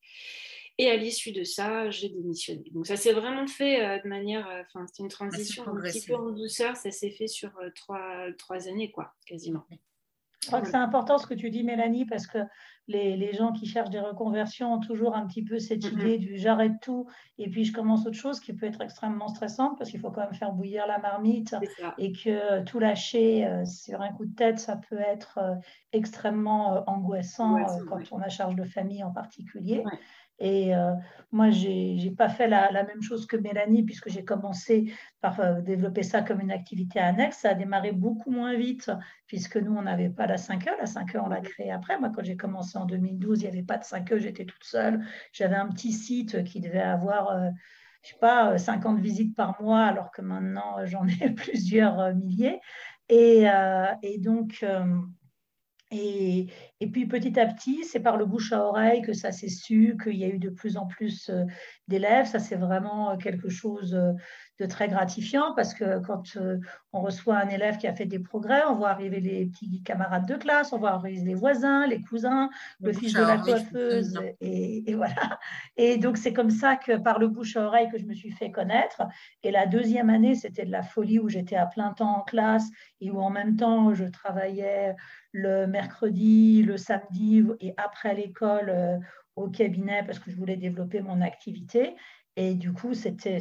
[0.78, 2.64] Et à l'issue de ça, j'ai démissionné.
[2.72, 6.04] Donc ça s'est vraiment fait euh, de manière, euh, enfin c'était une transition un petit
[6.04, 9.64] peu en douceur, ça s'est fait sur euh, trois, trois, années, quoi, quasiment.
[10.40, 12.38] Je crois que c'est important ce que tu dis, Mélanie, parce que
[12.86, 16.00] les, les, gens qui cherchent des reconversions ont toujours un petit peu cette mm-hmm.
[16.00, 17.06] idée du j'arrête tout
[17.38, 20.20] et puis je commence autre chose qui peut être extrêmement stressante parce qu'il faut quand
[20.20, 21.56] même faire bouillir la marmite
[21.96, 25.38] et que tout lâcher sur un coup de tête, ça peut être
[25.92, 29.82] extrêmement angoissant quand on a charge de famille en particulier.
[30.38, 30.92] Et euh,
[31.30, 35.60] moi, je n'ai pas fait la, même chose que Mélanie, puisque j'ai commencé par euh,
[35.60, 37.38] développer ça comme une activité annexe.
[37.38, 38.90] Ça a démarré beaucoup moins vite,
[39.26, 40.76] puisque nous, on n'avait pas la 5E.
[40.78, 41.98] La 5E, on l'a créée après.
[41.98, 45.04] Moi, quand j'ai commencé en 2012, il n'y avait pas de 5E, j'étais toute seule.
[45.32, 47.30] J'avais un petit site qui devait avoir...
[47.30, 47.50] Euh,
[48.02, 52.60] je sais pas, 50 visites par mois, alors que maintenant j'en ai plusieurs milliers.
[53.08, 53.46] Et
[54.18, 54.62] donc,
[55.94, 56.48] et,
[56.80, 60.16] puis petit à petit, c'est par le bouche à oreille que ça s'est su, qu'il
[60.16, 61.44] y a eu de plus en plus euh,
[61.86, 62.26] d'élèves.
[62.26, 64.12] Ça, c'est vraiment euh, quelque chose euh,
[64.60, 66.36] de très gratifiant parce que quand
[66.92, 70.26] on reçoit un élève qui a fait des progrès, on voit arriver les petits camarades
[70.26, 74.88] de classe, on voit arriver les voisins, les cousins, le, fils de la coiffeuse, et,
[74.88, 75.40] et, voilà.
[75.76, 78.30] Et donc, c'est comme ça que par le bouche à oreille que je me suis
[78.30, 79.02] fait connaître.
[79.42, 82.68] Et la deuxième année, c'était de la folie où j'étais à plein temps en classe
[83.00, 84.94] et où en même temps, je travaillais
[85.32, 88.98] le mercredi, le samedi et après l'école euh,
[89.36, 91.96] au cabinet parce que je voulais développer mon activité.
[92.36, 93.38] Et du coup, c'était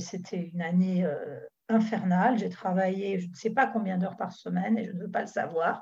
[0.53, 2.37] une année euh, infernale.
[2.37, 5.21] J'ai travaillé, je ne sais pas combien d'heures par semaine et je ne veux pas
[5.21, 5.81] le savoir.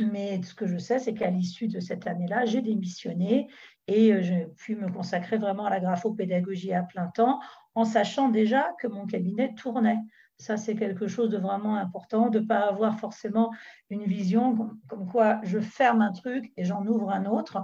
[0.00, 3.48] Mais ce que je sais, c'est qu'à l'issue de cette année-là, j'ai démissionné
[3.86, 7.40] et euh, j'ai pu me consacrer vraiment à la graphopédagogie à plein temps
[7.74, 9.98] en sachant déjà que mon cabinet tournait.
[10.38, 13.52] Ça, c'est quelque chose de vraiment important, de ne pas avoir forcément
[13.88, 14.56] une vision
[14.88, 17.62] comme, quoi je ferme un truc et j'en ouvre un autre.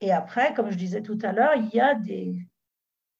[0.00, 2.36] Et après, comme je disais tout à l'heure, il y a des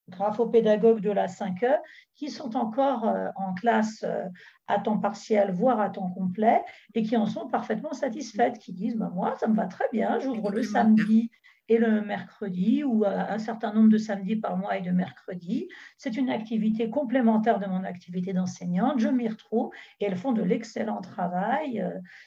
[0.09, 1.79] graphopédagogues de la 5E
[2.17, 4.25] qui sont encore euh, en classe euh,
[4.67, 6.63] à temps partiel, voire à temps complet,
[6.95, 10.19] et qui en sont parfaitement satisfaites, qui disent bah, Moi, ça me va très bien,
[10.19, 11.31] j'ouvre le samedi
[11.71, 15.69] et le mercredi ou un certain nombre de samedis par mois et de mercredis.
[15.97, 18.99] C'est une activité complémentaire de mon activité d'enseignante.
[18.99, 21.83] Je m'y retrouve et elles font de l'excellent travail.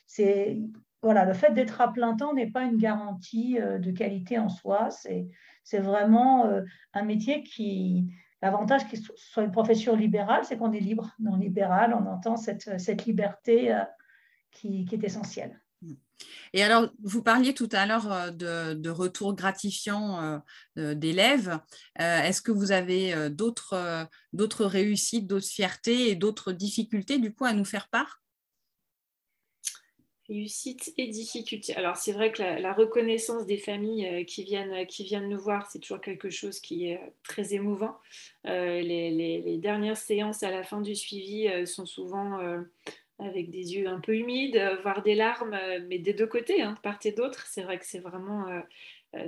[0.08, 0.60] C'est
[1.02, 4.90] voilà, le fait d'être à plein temps n'est pas une garantie de qualité en soi.
[4.90, 6.50] C'est vraiment
[6.94, 8.08] un métier qui,
[8.44, 11.16] L'avantage qu'il soit une profession libérale, c'est qu'on est libre.
[11.18, 13.86] Non libéral, on entend cette, cette liberté euh,
[14.52, 15.63] qui, qui, est essentielle.
[16.54, 20.42] Et alors, vous parliez tout à l'heure euh, de, de retour gratifiant
[20.78, 21.60] euh, d'élèves.
[21.98, 27.66] Est-ce que vous avez d'autres réussites, d'autres fiertés et d'autres difficultés du coup à nous
[27.66, 28.24] faire part?
[30.30, 31.76] Réussite et difficulté.
[31.76, 35.70] Alors c'est vrai que la, reconnaissance des familles euh, qui, viennent, qui viennent nous voir,
[35.70, 37.98] c'est toujours quelque chose qui est euh, très émouvant.
[38.48, 42.40] Euh, les, dernières séances à la fin du suivi sont souvent
[43.24, 45.58] avec des yeux un peu humides, voire des larmes,
[45.88, 47.46] mais des deux côtés, hein, de part et d'autre.
[47.48, 48.46] C'est vrai que c'est vraiment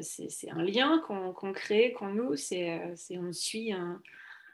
[0.01, 2.35] c'est un lien qu'on crée, qu'on noue.
[2.35, 2.79] C'est
[3.11, 4.01] on suit un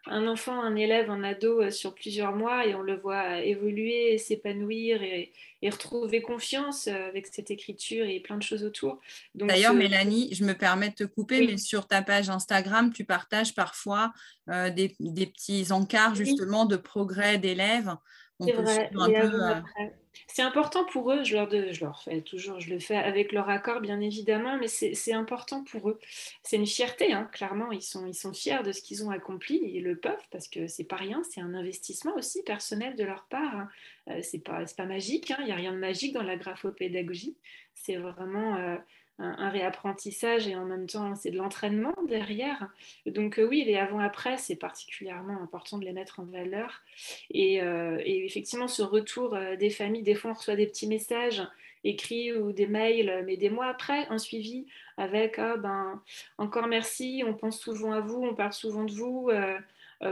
[0.07, 4.17] un enfant, un élève, un ado euh, sur plusieurs mois et on le voit évoluer,
[4.17, 5.31] s'épanouir et,
[5.63, 8.99] retrouver confiance euh, avec cette écriture et plein de choses autour.
[9.35, 13.53] D'ailleurs, Mélanie, je me permets de te couper, mais sur ta page Instagram, tu partages
[13.53, 14.11] parfois
[14.49, 17.95] euh, des, petits encarts justement de progrès d'élèves.
[18.41, 18.89] C'est vrai,
[20.27, 23.49] c'est important pour eux, je leur, je leur fais toujours, je le fais avec leur
[23.49, 25.99] accord bien évidemment, mais c'est important pour eux.
[26.43, 29.59] C'est une fierté, hein, clairement, ils sont, ils sont fiers de ce qu'ils ont accompli,
[29.63, 33.25] ils le peuvent parce que c'est pas rien, c'est un investissement aussi personnel de leur
[33.25, 33.55] part.
[33.55, 33.69] Hein.
[34.09, 37.37] Euh, c'est pas, pas magique, hein, il n'y a rien de magique dans la graphopédagogie,
[37.73, 38.55] c'est vraiment...
[38.55, 38.77] Euh,
[39.21, 42.69] un, réapprentissage et en même temps c'est de l'entraînement derrière.
[43.05, 46.81] Donc euh, oui, les avant-après, c'est particulièrement important de les mettre en valeur.
[47.29, 51.43] Et, euh, effectivement, ce retour euh, des familles, des fois on reçoit des petits messages
[51.83, 56.01] écrits ou des mails, mais des mois après, un suivi avec ah, ben,
[56.37, 59.31] encore merci, on pense souvent à vous, on parle souvent de vous.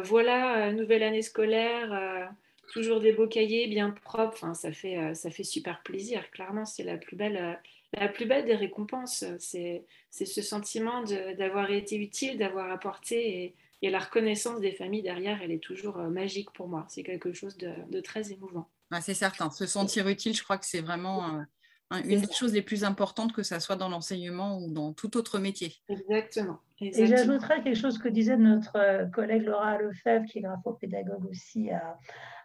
[0.04, 2.30] voilà, nouvelle année scolaire
[2.74, 4.56] toujours des beaux cahiers bien propres.
[4.56, 6.30] Ça, fait, ça fait super plaisir.
[6.32, 7.60] Clairement, c'est la plus belle,
[7.94, 9.26] la plus belle des récompenses.
[9.40, 11.04] C'est ce sentiment
[11.38, 16.10] d'avoir été utile, d'avoir apporté et, la reconnaissance des familles derrière, elle est toujours euh,
[16.10, 16.86] magique pour moi.
[16.90, 18.70] C'est quelque chose de, très émouvant.
[19.00, 19.50] c'est certain.
[19.52, 21.40] Se sentir utile, je crois que c'est vraiment
[21.94, 25.16] euh, une des choses les plus importantes, que ça soit dans l'enseignement ou dans tout
[25.16, 25.76] autre métier.
[25.88, 26.60] Exactement.
[26.82, 31.72] Et j'ajouterais quelque chose que disait notre euh, collègue Laura Lefebvre, qui est graphopédagogue aussi
[31.72, 31.98] à,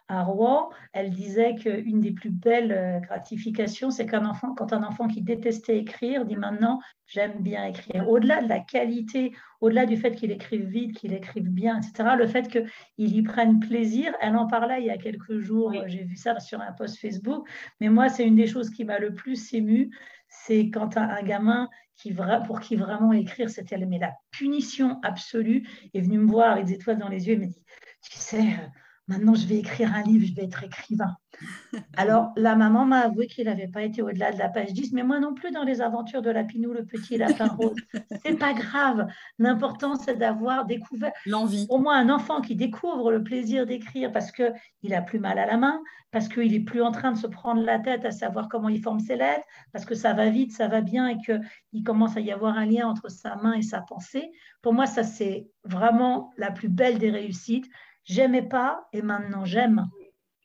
[0.07, 4.83] à Rouen, elle disait qu'une des plus belles euh, gratifications, c'est qu'un enfant, quand un
[4.83, 8.07] enfant qui détestait écrire, dit maintenant j'aime bien écrire.
[8.07, 12.27] Au-delà de la qualité, au-delà du fait qu'il écrive vite, qu'il écrive bien, etc., le
[12.27, 16.15] fait qu'il y prenne plaisir, elle en parlait il y a quelques jours, j'ai vu
[16.15, 17.47] ça sur un post Facebook,
[17.79, 19.89] mais moi c'est une des choses qui m'a le plus ému,
[20.27, 22.13] c'est quand un, un gamin qui,
[22.45, 26.97] pour qui vraiment écrire, c'était la punition absolue, est venu me voir avec des étoiles
[26.97, 27.63] dans les yeux et me dit,
[28.01, 28.67] tu sais, euh,
[29.07, 31.15] Maintenant, je vais écrire un livre, je vais être écrivain.
[31.97, 35.03] Alors, la maman m'a avoué qu'il n'avait pas été au-delà de la page 10, mais
[35.03, 37.75] moi non plus dans les aventures de Lapinou, le petit lapin rose.
[38.25, 39.07] C'est pas grave.
[39.37, 41.11] L'important, c'est d'avoir découvert.
[41.27, 41.67] L'envie.
[41.69, 45.45] Au moins, un enfant qui découvre le plaisir d'écrire parce qu'il a plus mal à
[45.45, 45.79] la main,
[46.11, 48.81] parce qu'il est plus en train de se prendre la tête à savoir comment il
[48.81, 52.21] forme ses lettres, parce que ça va vite, ça va bien et qu'il commence à
[52.21, 54.31] y avoir un lien entre sa main et sa pensée.
[54.63, 57.67] Pour moi, ça, c'est vraiment la plus belle des réussites
[58.05, 59.89] j'aimais pas et maintenant j'aime.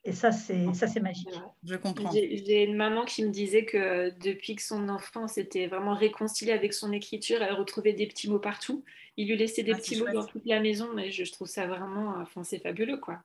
[0.03, 1.29] Et ça, c'est ça, c'est magique.
[1.63, 2.11] Je comprends.
[2.11, 6.73] J'ai une maman qui me disait que depuis que son enfant s'était vraiment réconcilié avec
[6.73, 8.83] son écriture, elle retrouvait des petits mots partout.
[9.17, 11.67] Il lui laissait des ah, petits mots dans toute la maison, mais je, trouve ça
[11.67, 13.19] vraiment, enfin, c'est fabuleux, quoi.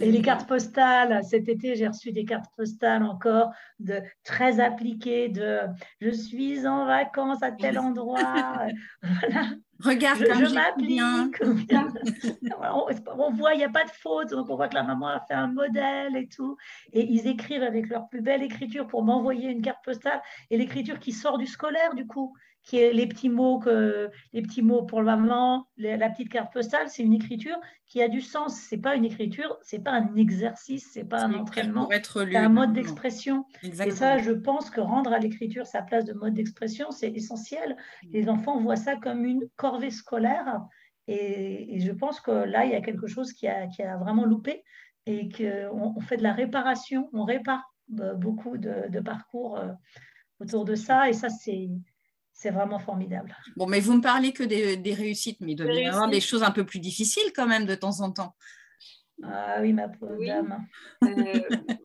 [0.00, 1.24] et les cartes postales.
[1.24, 5.60] Cet été, j'ai reçu des cartes postales encore de très appliquées de
[6.00, 8.66] je suis en vacances à tel endroit.
[9.02, 9.48] voilà.
[9.84, 11.00] Regarde, je, m'applique.
[13.18, 14.30] on, voit, il n'y a pas de faute.
[14.30, 16.56] Donc, on voit que la maman a fait un modèle et tout.
[16.92, 20.20] Et ils écrivent avec leur plus belle écriture pour m'envoyer une carte postale.
[20.50, 22.34] Et l'écriture qui sort du scolaire, du coup
[22.68, 26.52] qui est les petits mots que les petits mots pour le maman, la petite carte
[26.52, 28.56] postale, c'est une écriture qui a du sens.
[28.56, 32.74] C'est pas une écriture, c'est pas un exercice, c'est pas un entraînement, c'est un mode
[32.74, 33.46] d'expression.
[33.62, 37.74] Et ça, je pense que rendre à l'écriture sa place de mode d'expression, c'est essentiel.
[38.10, 40.60] Les enfants voient ça comme une corvée scolaire,
[41.06, 44.26] et, je pense que là, il y a quelque chose qui a, qui a vraiment
[44.26, 44.62] loupé
[45.06, 47.64] et qu'on on fait de la réparation, on répare
[48.00, 49.72] euh, beaucoup de, de parcours euh,
[50.38, 51.70] autour de ça, et ça, c'est
[52.38, 53.36] c'est vraiment formidable.
[53.56, 56.44] Bon, mais vous me parlez que des, réussites, mais il doit y avoir des choses
[56.44, 58.36] un peu plus difficiles quand même de temps en temps.
[59.24, 60.64] Ah oui, ma pauvre dame.
[61.02, 61.40] Euh,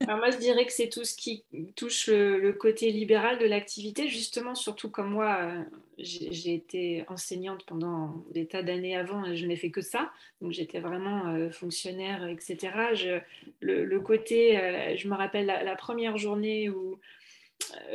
[0.06, 1.44] moi, je dirais que c'est tout ce qui
[1.76, 5.64] touche le, côté libéral de l'activité, justement, surtout comme moi, euh,
[5.98, 10.80] j'ai été enseignante pendant des tas d'années avant, je n'ai fait que ça, donc j'étais
[10.80, 12.70] vraiment fonctionnaire, etc.
[13.60, 16.98] le, côté, je me rappelle la première journée où euh,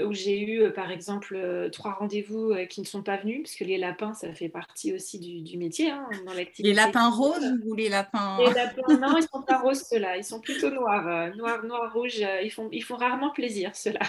[0.05, 3.55] où j'ai eu, euh, par exemple, euh, trois rendez-vous qui ne sont pas venus, parce
[3.55, 6.69] que les lapins, ça fait partie aussi du, métier hein, dans l'activité.
[6.69, 10.17] Les lapins roses ou les lapins Les lapins, non, ils ne sont pas roses ceux-là,
[10.17, 14.01] ils sont plutôt noirs, noirs, noirs, rouges, ils font, ils font rarement plaisir ceux-là.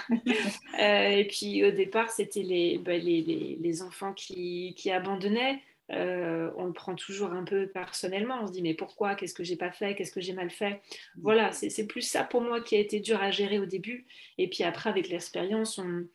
[1.17, 5.61] et puis au départ, c'était les, bah, les, les, les, enfants qui, qui abandonnaient.
[5.91, 8.39] Euh, on le prend toujours un peu personnellement.
[8.41, 9.15] On se dit mais pourquoi?
[9.15, 9.95] Qu'est-ce que j'ai pas fait?
[9.95, 10.73] Qu'est-ce que j'ai mal fait?
[10.73, 11.21] Mmh.
[11.21, 14.05] Voilà, c'est plus ça pour moi qui a été dur à gérer au début.
[14.37, 16.07] Et puis après, avec l'expérience, on,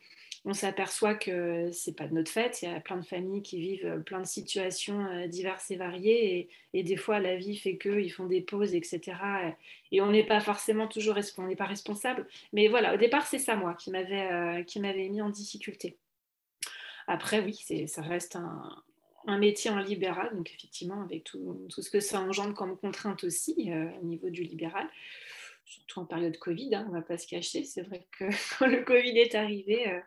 [0.53, 2.61] s'aperçoit que c'est pas de notre fait.
[2.61, 6.49] Il y a plein de familles qui vivent plein de situations euh, diverses et variées.
[6.73, 9.01] Et, des fois, la vie fait qu'ils font des pauses, etc.
[9.91, 12.27] Et on n'est pas forcément toujours on n'est pas responsable.
[12.53, 15.97] Mais voilà, au départ, c'est ça moi qui m'avait euh, qui m'avait mis en difficulté.
[17.07, 18.83] Après, oui, ça reste un,
[19.27, 23.71] un métier en libéral, donc effectivement avec tout, ce que ça engendre comme contrainte aussi
[23.71, 24.87] euh, au niveau du libéral,
[25.65, 28.25] surtout en période Covid, hein, on ne va pas se cacher, c'est vrai que
[28.59, 29.99] quand le Covid est arrivé, euh,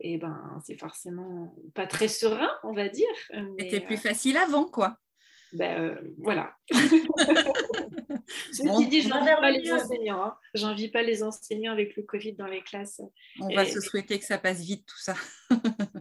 [0.00, 3.08] eh ben, c'est forcément pas très serein, on va dire.
[3.58, 4.98] C'était plus euh, facile avant, quoi.
[5.52, 6.54] Ben, voilà.
[8.52, 10.22] Ceci dit, je pas les enseignants.
[10.22, 10.36] Hein.
[10.54, 13.00] J'envie pas les enseignants avec le Covid dans les classes.
[13.40, 15.14] On va se souhaiter que ça passe vite, tout ça.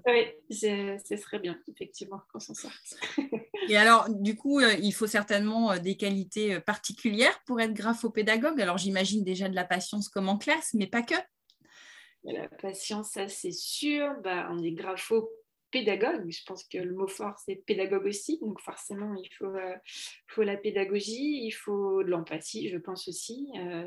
[0.07, 2.97] oui, ce serait bien, effectivement, qu'on s'en sorte.
[3.69, 7.73] Et alors, du coup, euh, il faut certainement euh, des qualités euh, particulières pour être
[7.73, 8.59] graphopédagogue.
[8.61, 11.15] Alors, j'imagine déjà de la patience comme en classe, mais pas que.
[12.23, 14.13] La patience, ça c'est sûr.
[14.23, 15.29] Bah, on est grapho
[15.71, 16.29] pédagogue.
[16.29, 18.39] Je pense que le mot fort, c'est pédagogue aussi.
[18.39, 19.75] Donc forcément, il faut, euh,
[20.27, 23.49] faut la pédagogie, il faut de l'empathie, je pense aussi.
[23.57, 23.85] Euh,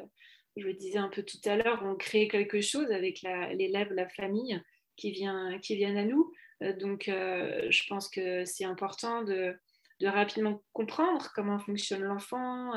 [0.57, 4.09] je le disais un peu tout à l'heure, on crée quelque chose avec l'élève, la,
[4.09, 4.61] famille
[4.97, 6.33] qui, vient, qui viennent à nous.
[6.63, 9.55] Euh, donc je pense que c'est important de,
[10.01, 12.73] de rapidement comprendre comment fonctionne l'enfant,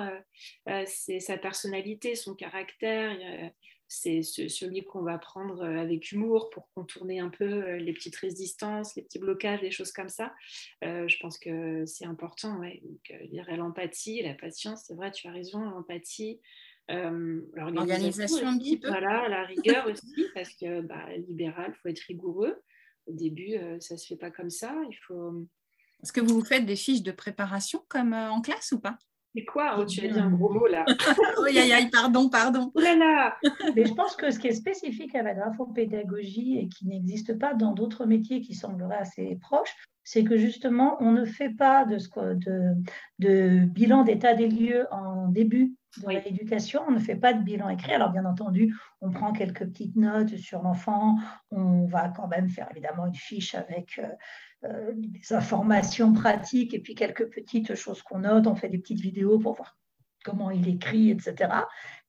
[0.85, 3.17] sa personnalité, son caractère
[3.87, 8.15] c'est celui qu'on va prendre euh, avec humour pour contourner un peu euh, les petites
[8.15, 10.33] résistances, les petits blocages, les choses comme ça.
[10.83, 12.59] Euh, je pense que c'est important.
[12.59, 12.81] Ouais.
[13.55, 16.39] l'empathie, la patience, c'est vrai, tu as raison, l'empathie.
[16.89, 18.87] L'organisation un petit peu.
[18.87, 22.61] Voilà, la rigueur aussi, parce que bah, libéral, il faut être rigoureux.
[23.05, 24.75] Au début, ça ne se fait pas comme ça.
[24.89, 25.47] Il faut.
[26.01, 28.97] Est-ce que vous faites des fiches de préparation comme en classe ou pas?
[29.35, 30.85] C'est quoi oh, Tu as dit un gros mot là.
[31.47, 32.71] aïe, aïe, aïe, pardon, pardon.
[32.75, 33.35] Oh là là
[33.75, 37.53] Mais je pense que ce qui est spécifique à la graphopédagogie et qui n'existe pas
[37.53, 41.97] dans d'autres métiers qui sembleraient assez proches, c'est que justement, on ne fait pas de,
[42.35, 42.75] de,
[43.19, 47.69] de bilan d'état des lieux en début de l'éducation, on ne fait pas de bilan
[47.69, 47.93] écrit.
[47.93, 51.17] Alors, bien entendu, on prend quelques petites notes sur l'enfant,
[51.51, 54.07] on va quand même faire évidemment une fiche avec euh,
[54.65, 58.47] euh, des informations pratiques et puis quelques petites choses qu'on note.
[58.47, 59.77] On fait des petites vidéos pour voir
[60.23, 61.49] comment il écrit, etc.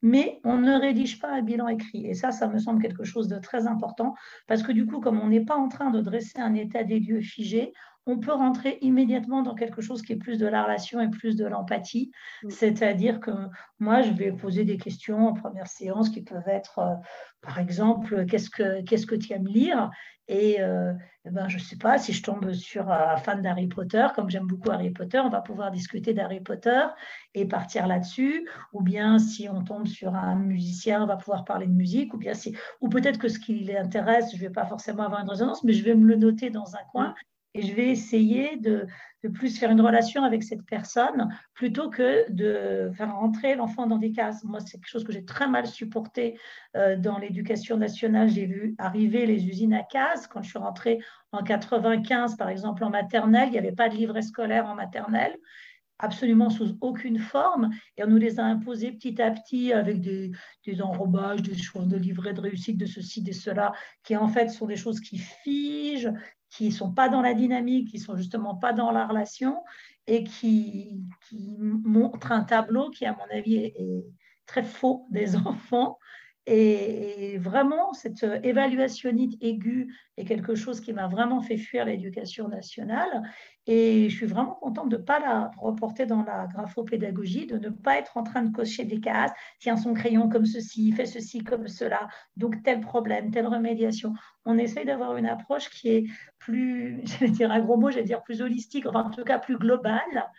[0.02, 2.07] Mais on ne rédige pas un bilan écrit.
[2.07, 4.14] Et ça, ça me semble quelque chose de très important
[4.46, 7.00] parce que du coup, comme on n'est pas en train de dresser un état des
[7.00, 7.72] lieux figé,
[8.07, 11.36] on peut rentrer immédiatement dans quelque chose qui est plus de la relation et plus
[11.36, 12.11] de l'empathie.
[12.42, 12.50] Mm.
[12.50, 13.30] C'est-à-dire que
[13.78, 16.94] moi, je vais poser des questions en première séance qui peuvent être, euh,
[17.40, 19.90] par exemple, qu'est-ce que, qu'est-ce que tu aimes lire?
[20.26, 20.92] Et, euh,
[21.26, 24.30] eh ben, je ne sais pas si je tombe sur un fan d'Harry Potter, comme
[24.30, 26.82] j'aime beaucoup Harry Potter, on va pouvoir discuter d'Harry Potter
[27.34, 28.48] et partir là-dessus.
[28.72, 32.14] Ou bien si on tombe sur un musicien, on va pouvoir parler de musique.
[32.14, 35.20] Ou bien si, ou peut-être que ce qui l'intéresse, je ne vais pas forcément avoir
[35.20, 37.14] une résonance, mais je vais me le noter dans un coin
[37.55, 38.86] et je vais essayer de,
[39.32, 44.12] plus faire une relation avec cette personne plutôt que de faire rentrer l'enfant dans des
[44.12, 44.44] cases.
[44.44, 46.38] Moi, c'est quelque chose que j'ai très mal supporté
[46.76, 48.28] euh, dans l'éducation nationale.
[48.28, 50.26] J'ai vu arriver les usines à cases.
[50.26, 50.98] Quand je suis rentrée
[51.32, 55.34] en 95, par exemple, en maternelle, il n'y avait pas de livret scolaire en maternelle
[55.99, 60.32] absolument sous aucune forme, et on nous les a imposés petit à petit avec des,
[60.80, 63.72] enrobages, des choses de livret de réussite, de ceci, de cela,
[64.03, 66.12] qui en fait sont des choses qui figent,
[66.51, 69.57] qui ne sont pas dans la dynamique, qui ne sont justement pas dans la relation
[70.07, 71.01] et qui,
[71.32, 73.74] montrent un tableau qui, à mon avis, est,
[74.47, 75.99] très faux des enfants.
[76.47, 83.22] Et, vraiment, cette évaluationnite aiguë est quelque chose qui m'a vraiment fait fuir l'éducation nationale.
[83.66, 87.70] Et je suis vraiment contente de ne pas la reporter dans la graphopédagogie, de ne
[87.70, 89.32] pas être en train de cocher des cases.
[89.58, 94.12] Tiens son crayon comme ceci, fais ceci comme cela, donc tel problème, telle remédiation.
[94.44, 96.04] On essaye d'avoir une approche qui est
[96.38, 99.56] plus, j'allais dire un gros mot, j'allais dire plus holistique, enfin en tout cas plus
[99.56, 100.30] globale,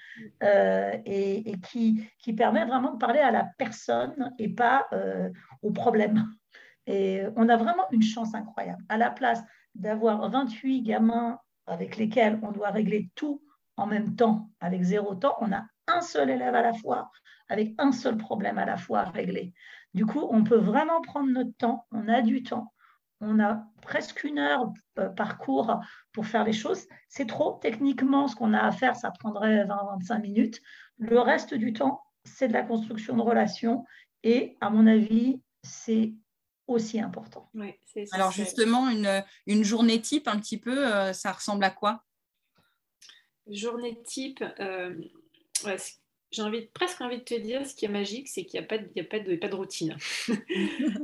[0.43, 5.29] euh, et, qui, qui, permet vraiment de parler à la personne et pas euh,
[5.63, 6.27] au problème.
[6.85, 8.83] Et on a vraiment une chance incroyable.
[8.89, 9.41] À la place
[9.73, 13.41] d'avoir 28 gamins avec lesquels on doit régler tout
[13.77, 17.11] en même temps, avec zéro temps, on a un seul élève à la fois,
[17.49, 19.53] avec un seul problème à la fois à régler.
[19.93, 22.73] Du coup, on peut vraiment prendre notre temps, on a du temps,
[23.21, 25.79] on a presque une heure euh, par cours
[26.11, 26.85] pour faire les choses.
[27.07, 30.61] C'est trop, techniquement, ce qu'on a à faire, ça prendrait 20-25 minutes.
[30.97, 33.85] Le reste du temps, c'est de la construction de relations
[34.23, 36.13] et, à mon avis, c'est
[36.67, 37.49] aussi important.
[38.11, 42.03] Alors justement, une, une, journée type, un petit peu, euh, ça ressemble à quoi?
[43.47, 44.95] Journée type, euh,
[46.31, 48.67] j'ai envie, presque envie de te dire, ce qui est magique, c'est qu'il n'y a,
[48.67, 49.95] pas de, a pas de, pas de routine.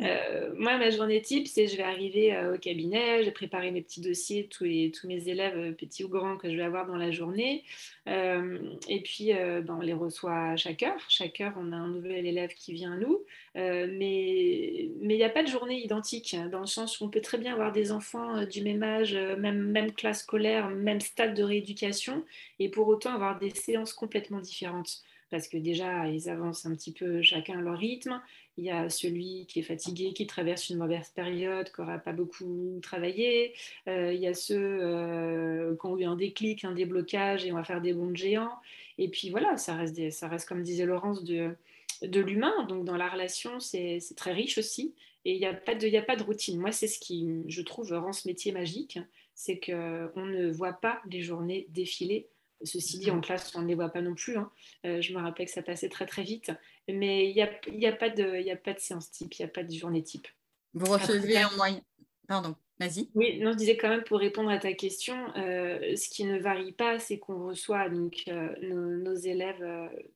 [0.03, 3.81] Euh, moi, ma journée type, c'est je vais arriver euh, au cabinet, j'ai préparé mes
[3.81, 6.87] petits dossiers, tous, les, tous mes élèves, euh, petits ou grands, que je vais avoir
[6.87, 7.63] dans la journée.
[8.07, 10.99] et puis, ben, on les reçoit à chaque heure.
[11.07, 13.23] Chaque heure, on a un nouvel élève qui vient à nous.
[13.55, 17.21] mais il n'y a pas de journée identique, hein, dans le sens où on peut
[17.21, 21.43] très bien avoir des enfants du même âge, même, même classe scolaire, même stade de
[21.43, 22.23] rééducation,
[22.63, 26.91] et pour autant avoir des séances complètement différentes parce que déjà, ils avancent un petit
[26.91, 28.21] peu chacun à leur rythme.
[28.57, 32.11] Il y a celui qui est fatigué, qui traverse une mauvaise période, qui n'aura pas
[32.11, 33.53] beaucoup travaillé.
[33.87, 37.55] Euh, il y a ceux euh, qui ont eu un déclic, un déblocage, et on
[37.55, 38.59] va faire des bons géants.
[38.97, 41.55] Et puis voilà, ça reste, comme disait Laurence, de,
[42.03, 42.65] l'humain.
[42.67, 44.93] Donc dans la relation, c'est très riche aussi.
[45.23, 46.59] Et il n'y a, a pas de routine.
[46.59, 48.99] Moi, c'est ce qui, je trouve, rend ce métier magique.
[49.33, 52.27] C'est qu'on ne voit pas les journées défiler
[52.63, 53.21] Ceci dit, en mm.
[53.21, 54.37] classe, on ne les voit pas non plus.
[54.37, 54.51] Hein.
[54.85, 56.51] Euh, je me rappelle que ça passait très très vite.
[56.87, 59.49] Mais il n'y a, y a, pas de, a pas de séance type, il n'y
[59.49, 60.27] a pas de journée type.
[60.73, 61.81] Vous recevez en moyenne.
[62.27, 63.09] Pardon, vas-y.
[63.13, 66.39] Oui, non, je disais quand même pour répondre à ta question, euh, ce qui ne
[66.39, 69.65] varie pas, c'est qu'on reçoit donc, euh, nos, élèves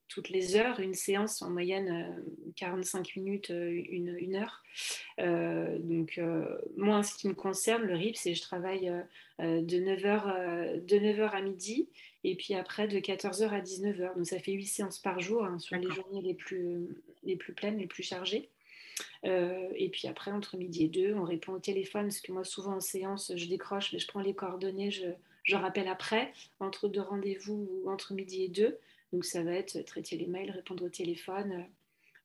[0.07, 2.23] toutes les heures, une séance en moyenne
[2.55, 4.63] 45 minutes, une, une heure.
[5.17, 6.19] donc,
[6.77, 8.91] moi, en ce qui me concerne, le RIP, c'est je travaille
[9.39, 11.89] de 9h, de 9h à midi
[12.25, 14.15] et puis après de 14h à 19h.
[14.15, 16.87] Donc ça fait 8 séances par jour hein, sur les journées les plus,
[17.23, 18.49] les plus pleines, les plus chargées.
[19.25, 22.43] Euh, et puis après, entre midi et deux, on répond au téléphone, parce que moi,
[22.43, 25.07] souvent en séance, je décroche, mais je prends les coordonnées, je,
[25.43, 28.79] je rappelle après, entre deux rendez-vous ou entre midi et deux.
[29.13, 31.65] Donc ça va être traiter les mails, répondre au téléphone.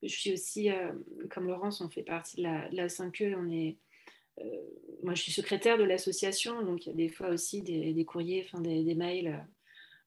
[0.03, 0.93] Je suis aussi, euh,
[1.29, 3.77] comme Laurence, on fait partie de la, la 5E, on est,
[4.41, 4.45] euh,
[5.03, 8.05] moi je suis secrétaire de l'association, donc il y a des fois aussi des, des
[8.07, 9.39] courriers, enfin des, des mails euh,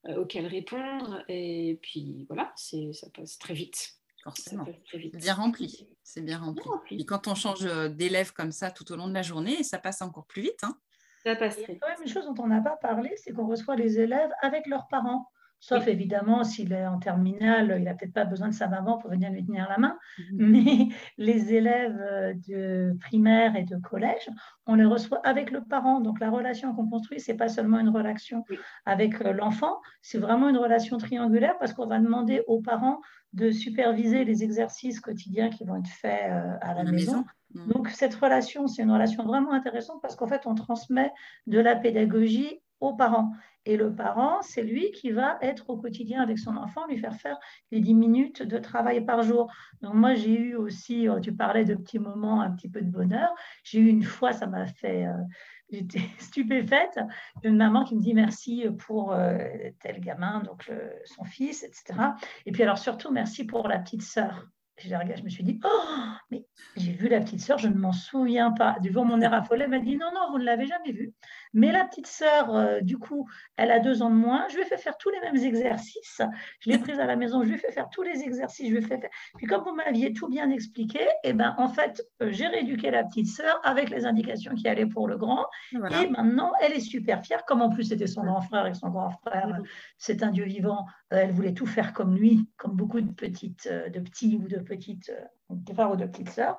[0.08, 1.22] auxquelles répondre.
[1.28, 3.94] Et puis voilà, ça passe très vite.
[4.24, 4.64] Forcément.
[5.12, 5.86] Bien rempli.
[6.02, 6.64] C'est bien rempli.
[6.98, 9.78] Et quand on change euh, d'élève comme ça tout au long de la journée, ça
[9.78, 10.64] passe encore plus vite.
[10.64, 10.78] Hein.
[11.24, 11.68] Ça passe très vite.
[11.68, 13.76] Il y a quand même une chose dont on n'a pas parlé, c'est qu'on reçoit
[13.76, 15.28] les élèves avec leurs parents.
[15.66, 19.08] Sauf évidemment s'il est en terminale, il n'a peut-être pas besoin de sa maman pour
[19.08, 19.98] venir lui tenir la main.
[20.18, 20.26] Mhm.
[20.36, 24.28] Mais les élèves euh, de primaire et de collège,
[24.66, 26.00] on les reçoit avec le parent.
[26.00, 28.44] Donc la relation qu'on construit, ce n'est pas seulement une relation
[28.84, 33.00] avec euh, l'enfant, c'est vraiment une relation triangulaire parce qu'on va demander aux parents
[33.32, 37.24] de superviser les exercices quotidiens qui vont être faits euh, à la, maison.
[37.54, 37.68] Mhm.
[37.68, 41.10] Donc cette relation, c'est une relation vraiment intéressante parce qu'en fait, on transmet
[41.46, 43.32] de la pédagogie aux parents.
[43.66, 47.14] Et le parent, c'est lui qui va être au quotidien avec son enfant, lui faire
[47.14, 47.38] faire
[47.70, 49.50] les 10 minutes de travail par jour.
[49.80, 52.90] Donc moi, j'ai eu aussi, euh, tu parlais de petits moments, un petit peu de
[52.90, 53.34] bonheur.
[53.62, 55.12] J'ai eu une fois, ça m'a fait, euh,
[55.70, 57.00] j'étais stupéfaite,
[57.42, 59.38] une maman qui me dit merci pour euh,
[59.80, 60.70] tel gamin, donc
[61.06, 62.10] son fils, etc.
[62.44, 64.46] Et puis alors surtout, merci pour la petite sœur.
[64.78, 65.94] Je, me suis dit, oh,
[66.30, 66.44] mais
[66.76, 68.76] j'ai vu la petite sœur, je ne m'en souviens pas.
[68.80, 71.14] Du jour, mon air affolé m'a dit, non, non, vous ne l'avez jamais vue.
[71.54, 74.46] Mais la petite sœur, euh, du coup, elle a deux ans de moins.
[74.48, 76.20] Je lui ai fait faire tous les mêmes exercices.
[76.60, 78.68] Je l'ai prise à la maison, je lui ai fait faire tous les exercices.
[78.68, 79.10] Je lui ai fait faire...
[79.36, 83.04] Puis comme vous m'aviez tout bien expliqué, eh ben, en fait, euh, j'ai rééduqué la
[83.04, 85.46] petite sœur avec les indications qui allaient pour le grand.
[85.72, 87.44] Et maintenant, elle est super fière.
[87.44, 89.60] Comme en plus, c'était son grand frère et son grand frère,
[89.96, 90.86] c'est un Dieu vivant.
[91.12, 94.58] Euh, elle voulait tout faire comme lui, comme beaucoup de petites, de petits ou de
[94.58, 95.12] petites
[95.50, 96.58] ou de sœurs.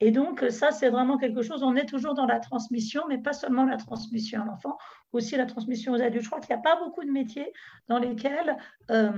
[0.00, 3.32] Et donc, ça, c'est vraiment quelque chose, on est toujours dans la transmission, mais pas
[3.32, 4.76] seulement la transmission à l'enfant,
[5.12, 6.24] aussi la transmission aux adultes.
[6.24, 7.52] Je crois qu'il n'y a pas beaucoup de métiers
[7.88, 8.56] dans lesquels
[8.90, 9.10] euh,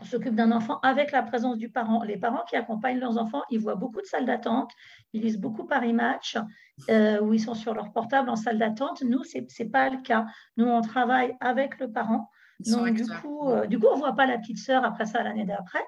[0.00, 2.02] on s'occupe d'un enfant avec la présence du parent.
[2.04, 4.70] Les parents qui accompagnent leurs enfants, ils voient beaucoup de salles d'attente,
[5.12, 6.36] ils lisent beaucoup Paris Match,
[6.90, 9.02] euh, où ils sont sur leur portable en salle d'attente.
[9.02, 10.26] Nous, ce n'est pas le cas.
[10.56, 12.30] Nous, on travaille avec le parent.
[12.66, 15.22] Donc, du coup, euh, du coup, on ne voit pas la petite sœur après ça
[15.22, 15.82] l'année d'après.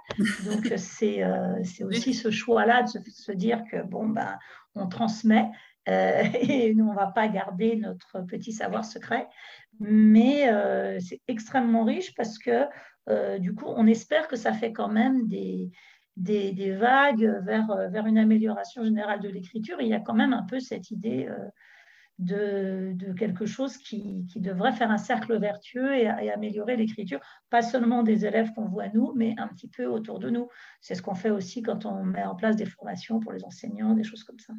[0.44, 4.38] Donc, c'est euh, aussi ce choix-là de se, dire que, bon, ben,
[4.74, 5.50] on transmet
[5.88, 9.26] euh, et nous, on ne va pas garder notre petit savoir secret.
[9.80, 10.46] Mais
[11.00, 12.66] c'est extrêmement riche parce que,
[13.38, 15.70] du coup, on espère que ça fait quand même des,
[16.16, 19.80] des, des vagues vers, vers une amélioration générale de l'écriture.
[19.80, 21.30] Il y a quand même un peu cette idée
[22.20, 28.26] de, quelque chose qui, devrait faire un cercle vertueux et, améliorer l'écriture, pas seulement des
[28.26, 30.48] élèves qu'on voit nous, mais un petit peu autour de nous.
[30.80, 33.94] C'est ce qu'on fait aussi quand on met en place des formations pour les enseignants,
[33.94, 34.52] des choses comme ça.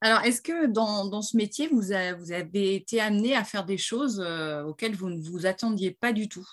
[0.00, 4.62] Alors, est-ce que dans, ce métier, vous, avez été amené à faire des choses euh,
[4.62, 6.46] auxquelles vous ne vous attendiez pas du tout?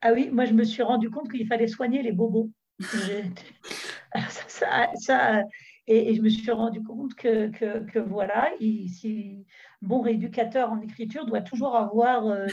[0.00, 2.50] Ah oui, moi je me suis rendu compte qu'il fallait soigner les bobos.
[4.48, 5.42] ça,
[5.90, 9.46] et, je me suis rendu compte que, que, voilà, si,
[9.80, 12.46] bon rééducateur en écriture doit toujours avoir, euh,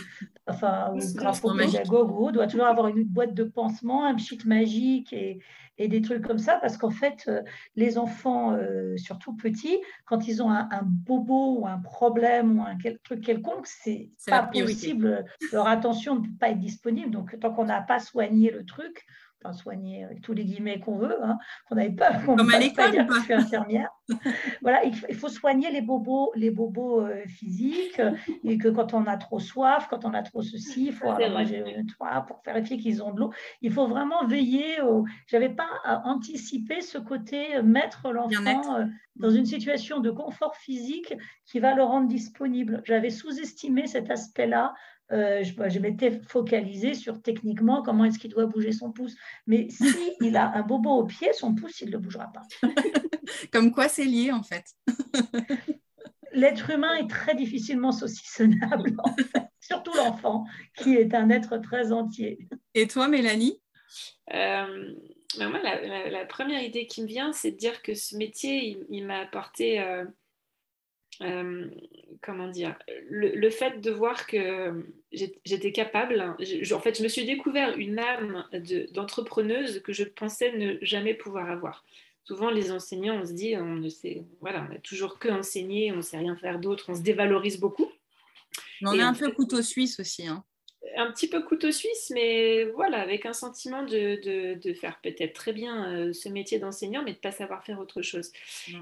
[0.47, 5.39] enfin, ou graphopédagogue doit toujours avoir une boîte de pansement, un pchit magique et,
[5.77, 7.41] et, des trucs comme ça, parce qu'en fait, euh,
[7.75, 12.77] les enfants, euh, surtout petits, quand ils ont un, bobo ou un problème ou un
[13.03, 15.25] truc quelconque, c'est pas possible.
[15.51, 17.11] Leur attention ne peut pas être disponible.
[17.11, 19.05] Donc, tant qu'on n'a pas soigné le truc,
[19.53, 21.37] soigner avec tous les guillemets qu'on veut, hein,
[21.67, 22.13] qu'on n'avait pas.
[22.25, 23.89] Comme à l'école, je suis infirmière.
[24.61, 28.01] voilà, il faut soigner les bobos, les bobos euh, physiques,
[28.43, 31.07] et que quand on a trop soif, quand on a trop ceci, il faut
[32.27, 33.33] pour vérifier qu'ils ont de l'eau.
[33.61, 34.81] Il faut vraiment veiller.
[34.81, 35.05] Au...
[35.27, 35.67] J'avais pas
[36.03, 38.85] anticipé ce côté euh, mettre l'enfant euh,
[39.15, 41.13] dans une situation de confort physique
[41.45, 42.81] qui va le rendre disponible.
[42.85, 44.73] J'avais sous-estimé cet aspect-là
[45.12, 49.16] euh, je, m'étais focalisée sur techniquement comment est-ce qu'il doit bouger son pouce.
[49.45, 52.41] Mais s'il a un bobo au pied, son pouce, il ne le bougera pas.
[53.51, 54.66] Comme quoi c'est lié en fait.
[56.34, 59.47] L'être humain est très difficilement saucissonnable, en fait.
[59.62, 60.43] surtout l'enfant,
[60.78, 62.49] qui est un être très entier.
[62.74, 63.62] Et toi, Mélanie?
[64.34, 64.93] Euh,
[65.38, 69.06] ben moi, la, première idée qui me vient, c'est de dire que ce métier, il,
[69.06, 70.03] m'a apporté euh,
[71.22, 71.68] euh,
[72.22, 72.78] comment dire,
[73.09, 76.36] le, fait de voir que j'étais capable,
[76.72, 78.45] en fait, je me suis découvert une âme
[78.91, 81.84] d'entrepreneuse que je pensais ne jamais pouvoir avoir.
[82.24, 85.91] Souvent, les enseignants, on se dit, on ne sait, voilà, on a toujours que enseigner,
[85.91, 87.91] on ne sait rien faire d'autre, on se dévalorise beaucoup.
[88.82, 90.28] on est un peu couteau suisse aussi.
[90.28, 90.43] Hein
[90.95, 95.91] un petit peu couteau suisse, mais voilà, avec un sentiment de, faire peut-être très bien
[95.91, 98.31] euh, ce métier d'enseignant, mais de ne pas savoir faire autre chose.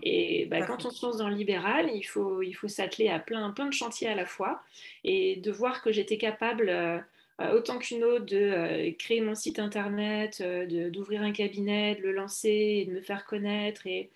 [0.03, 3.19] Et bah, quand on se lance dans le libéral, il faut, il faut s'atteler à
[3.19, 4.61] plein, plein de chantiers à la fois
[5.03, 6.97] et de voir que j'étais capable, euh,
[7.41, 10.41] euh, autant qu'une autre, de créer mon site internet,
[10.91, 14.09] d'ouvrir un cabinet, de le lancer et de me faire connaître et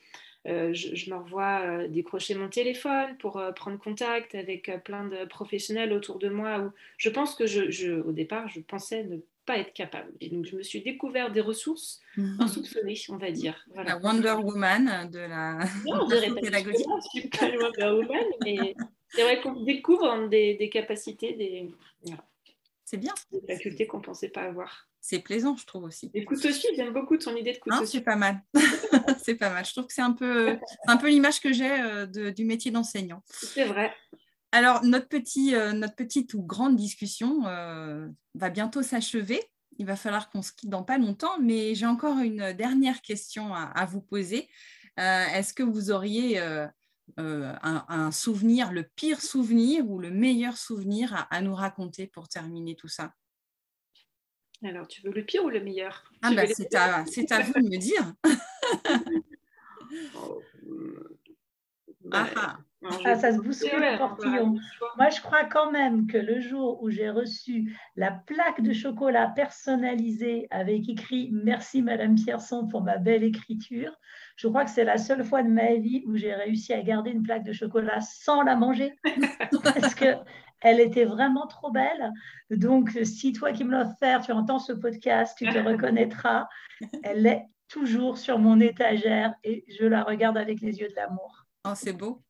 [0.47, 5.25] euh, je, me revois euh, décrocher mon téléphone pour euh, prendre contact avec plein de
[5.25, 6.59] professionnels autour de moi.
[6.59, 10.11] Où je pense que, je, au départ, je pensais ne pas être capable.
[10.21, 12.37] Et donc, je me suis découvert des ressources mhm.
[12.39, 13.65] insoupçonnées, on va dire.
[13.75, 16.83] La Wonder Woman de la, non, pédagogie.
[17.13, 18.75] Je suis pas Wonder Woman, mais
[19.09, 21.69] c'est vrai qu'on découvre des, capacités, des,
[22.85, 23.13] c'est bien.
[23.31, 26.11] des facultés qu'on ne pensait pas avoir c'est plaisant, je trouve aussi.
[26.13, 28.41] Et suisse, j'aime beaucoup ton idée de couteau C'est pas mal.
[29.23, 29.65] c'est pas mal.
[29.65, 33.23] Je trouve que c'est un peu, un peu l'image que j'ai euh, du métier d'enseignant.
[33.29, 33.93] C'est vrai.
[34.51, 39.41] Alors, notre, petit, euh, notre petite ou grande discussion euh, va bientôt s'achever.
[39.77, 43.53] Il va falloir qu'on se quitte dans pas longtemps, mais j'ai encore une dernière question
[43.53, 44.49] à, vous poser.
[44.97, 46.41] Est-ce que vous auriez
[47.17, 52.87] un, souvenir, le pire souvenir ou le meilleur souvenir à nous raconter pour terminer tout
[52.87, 53.13] ça?
[54.63, 56.03] Alors, tu veux le pire ou le meilleur?
[56.21, 58.13] Ah bah, c'est, à, vous de me dire.
[60.15, 60.41] Oh,
[62.01, 62.89] bah, ah, ah.
[63.05, 64.55] ah, ça se bouscule le portillon.
[64.97, 69.27] Moi, je crois quand même que le jour où j'ai reçu la plaque de chocolat
[69.29, 73.97] personnalisée avec écrit Merci Madame Pierson pour ma belle écriture,
[74.37, 77.11] je crois que c'est la seule fois de ma vie où j'ai réussi à garder
[77.11, 78.93] une plaque de chocolat sans la manger.
[79.63, 80.13] Parce que
[80.61, 82.11] elle était vraiment trop belle.
[82.49, 86.47] Donc, si toi qui me l'as offert, tu entends ce podcast, tu te reconnaîtras.
[87.03, 91.45] Elle est toujours sur mon étagère et je la regarde avec les yeux de l'amour.
[91.65, 92.23] Oh, c'est beau.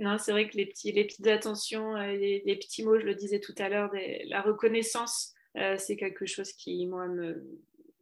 [0.00, 3.04] Non, c'est vrai que les, petits, les petites attentions, euh, les, les, petits mots, je
[3.04, 3.92] le disais tout à l'heure,
[4.28, 7.44] la reconnaissance, euh, c'est quelque chose qui, moi, me,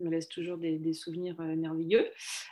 [0.01, 2.07] me laisse toujours des, souvenirs euh, merveilleux.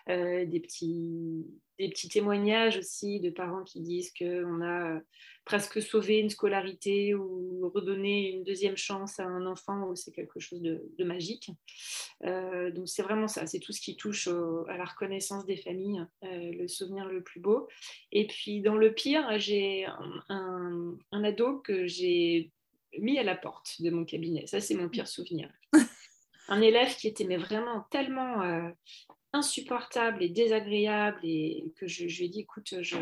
[0.08, 1.46] Euh, des, petits,
[1.82, 5.00] des petits témoignages aussi de parents qui disent qu'on a euh,
[5.44, 10.62] presque sauvé une scolarité ou redonné une deuxième chance à un enfant, c'est quelque chose
[10.62, 11.50] de, magique.
[12.22, 16.68] donc c'est vraiment ça, c'est tout ce qui touche à la reconnaissance des familles, le
[16.68, 17.66] souvenir le plus beau.
[18.12, 19.84] Et puis dans le pire, j'ai
[20.28, 22.52] un, un ado que j'ai
[22.98, 24.46] mis à la porte de mon cabinet.
[24.46, 25.50] Ça, c'est mon pire souvenir
[26.48, 28.68] un élève qui était mais vraiment tellement euh,
[29.32, 32.98] insupportable et désagréable et que je, lui ai dit écoute je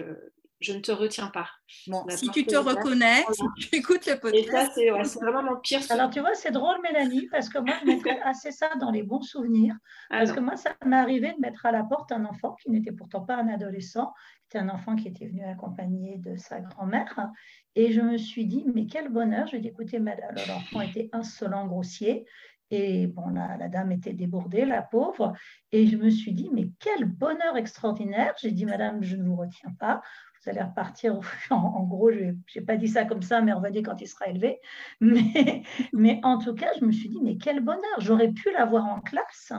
[0.60, 1.48] je ne te retiens pas.
[1.86, 4.46] Bon, si tu te reconnais, si tu écoutes le podcast.
[4.78, 6.02] Et ça, c'est vraiment mon pire souvenir.
[6.02, 9.02] Alors, tu vois, c'est drôle, Mélanie, parce que moi, je mettrais assez ça dans les
[9.02, 9.74] bons souvenirs.
[10.10, 12.70] Ah parce que moi, ça m'est arrivé de mettre à la porte un enfant qui
[12.70, 14.12] n'était pourtant pas un adolescent.
[14.42, 17.30] C'était un enfant qui était venu accompagné de sa grand-mère.
[17.74, 19.46] Et je me suis dit, mais quel bonheur.
[19.46, 22.26] Je lui ai dit, écoutez, madame, l'enfant était insolent, grossier.
[22.70, 25.32] Et bon, la, la, dame était débordée, la pauvre.
[25.72, 28.34] Et je me suis dit, mais quel bonheur extraordinaire.
[28.40, 30.02] J'ai dit, madame, je ne vous retiens pas
[30.42, 31.18] vous allez repartir.
[31.50, 34.60] En, gros, je n'ai pas dit ça comme ça, mais dire quand il sera élevé.
[35.00, 35.62] Mais,
[35.92, 39.00] mais en tout cas, je me suis dit, mais quel bonheur, j'aurais pu l'avoir en
[39.00, 39.52] classe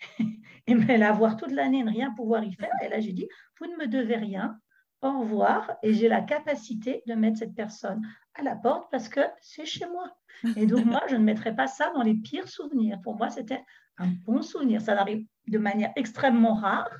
[0.66, 2.72] et l'avoir toute l'année et ne rien pouvoir y faire.
[2.82, 4.58] Et là, j'ai dit, vous ne me devez rien,
[5.02, 5.76] au revoir.
[5.82, 8.02] Et j'ai la capacité de mettre cette personne
[8.34, 10.16] à la porte parce que c'est chez moi.
[10.56, 12.98] Et donc, moi, je ne mettrai pas ça dans les pires souvenirs.
[13.02, 13.62] Pour moi, c'était
[13.98, 14.80] un bon souvenir.
[14.80, 16.90] Ça arrive de manière extrêmement rare,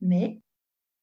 [0.00, 0.40] mais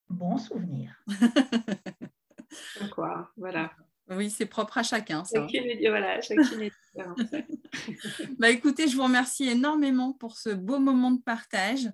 [0.10, 0.96] bon souvenir.
[2.92, 3.72] Quoi, voilà.
[4.10, 5.26] Oui, c'est propre à chacun.
[5.26, 5.46] Ça.
[5.90, 6.72] voilà, chacun est
[8.40, 11.86] bah, écoutez, je vous remercie énormément pour ce beau moment de partage.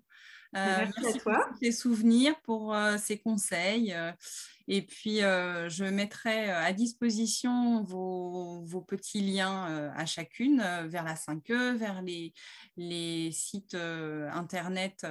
[0.56, 1.46] Euh, merci, à toi.
[1.48, 3.92] pour tes souvenirs, pour euh, ces conseils.
[3.94, 4.12] Euh,
[4.68, 12.02] et puis, je mettrai à disposition vos, petits liens à chacune vers la 5E, vers
[12.02, 12.34] les,
[12.78, 15.06] les sites Internet,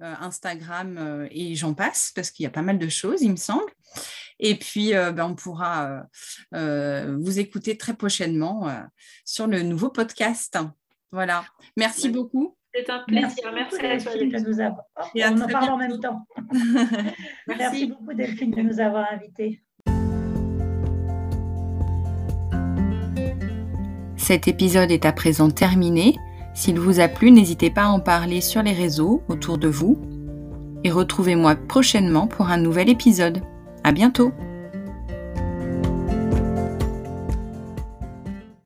[0.00, 3.70] Instagram et j'en passe, parce qu'il y a pas mal de choses, il me semble.
[4.38, 6.06] Et puis, ben, on pourra
[6.52, 8.70] vous écouter très prochainement
[9.24, 10.58] sur le nouveau podcast.
[11.12, 11.46] Voilà.
[11.76, 12.56] Merci beaucoup.
[12.76, 13.52] C'est un plaisir.
[13.54, 14.84] Merci, Merci Delphine de nous avoir.
[15.14, 16.26] on en parle en même temps.
[17.46, 17.86] Merci.
[17.86, 19.62] beaucoup Delphine de nous avoir invités.
[24.16, 26.16] Cet épisode est à présent terminé.
[26.54, 29.98] S'il vous a plu, n'hésitez pas à en parler sur les réseaux autour de vous.
[30.84, 33.42] Et retrouvez-moi prochainement pour un nouvel épisode.
[33.84, 34.32] À bientôt!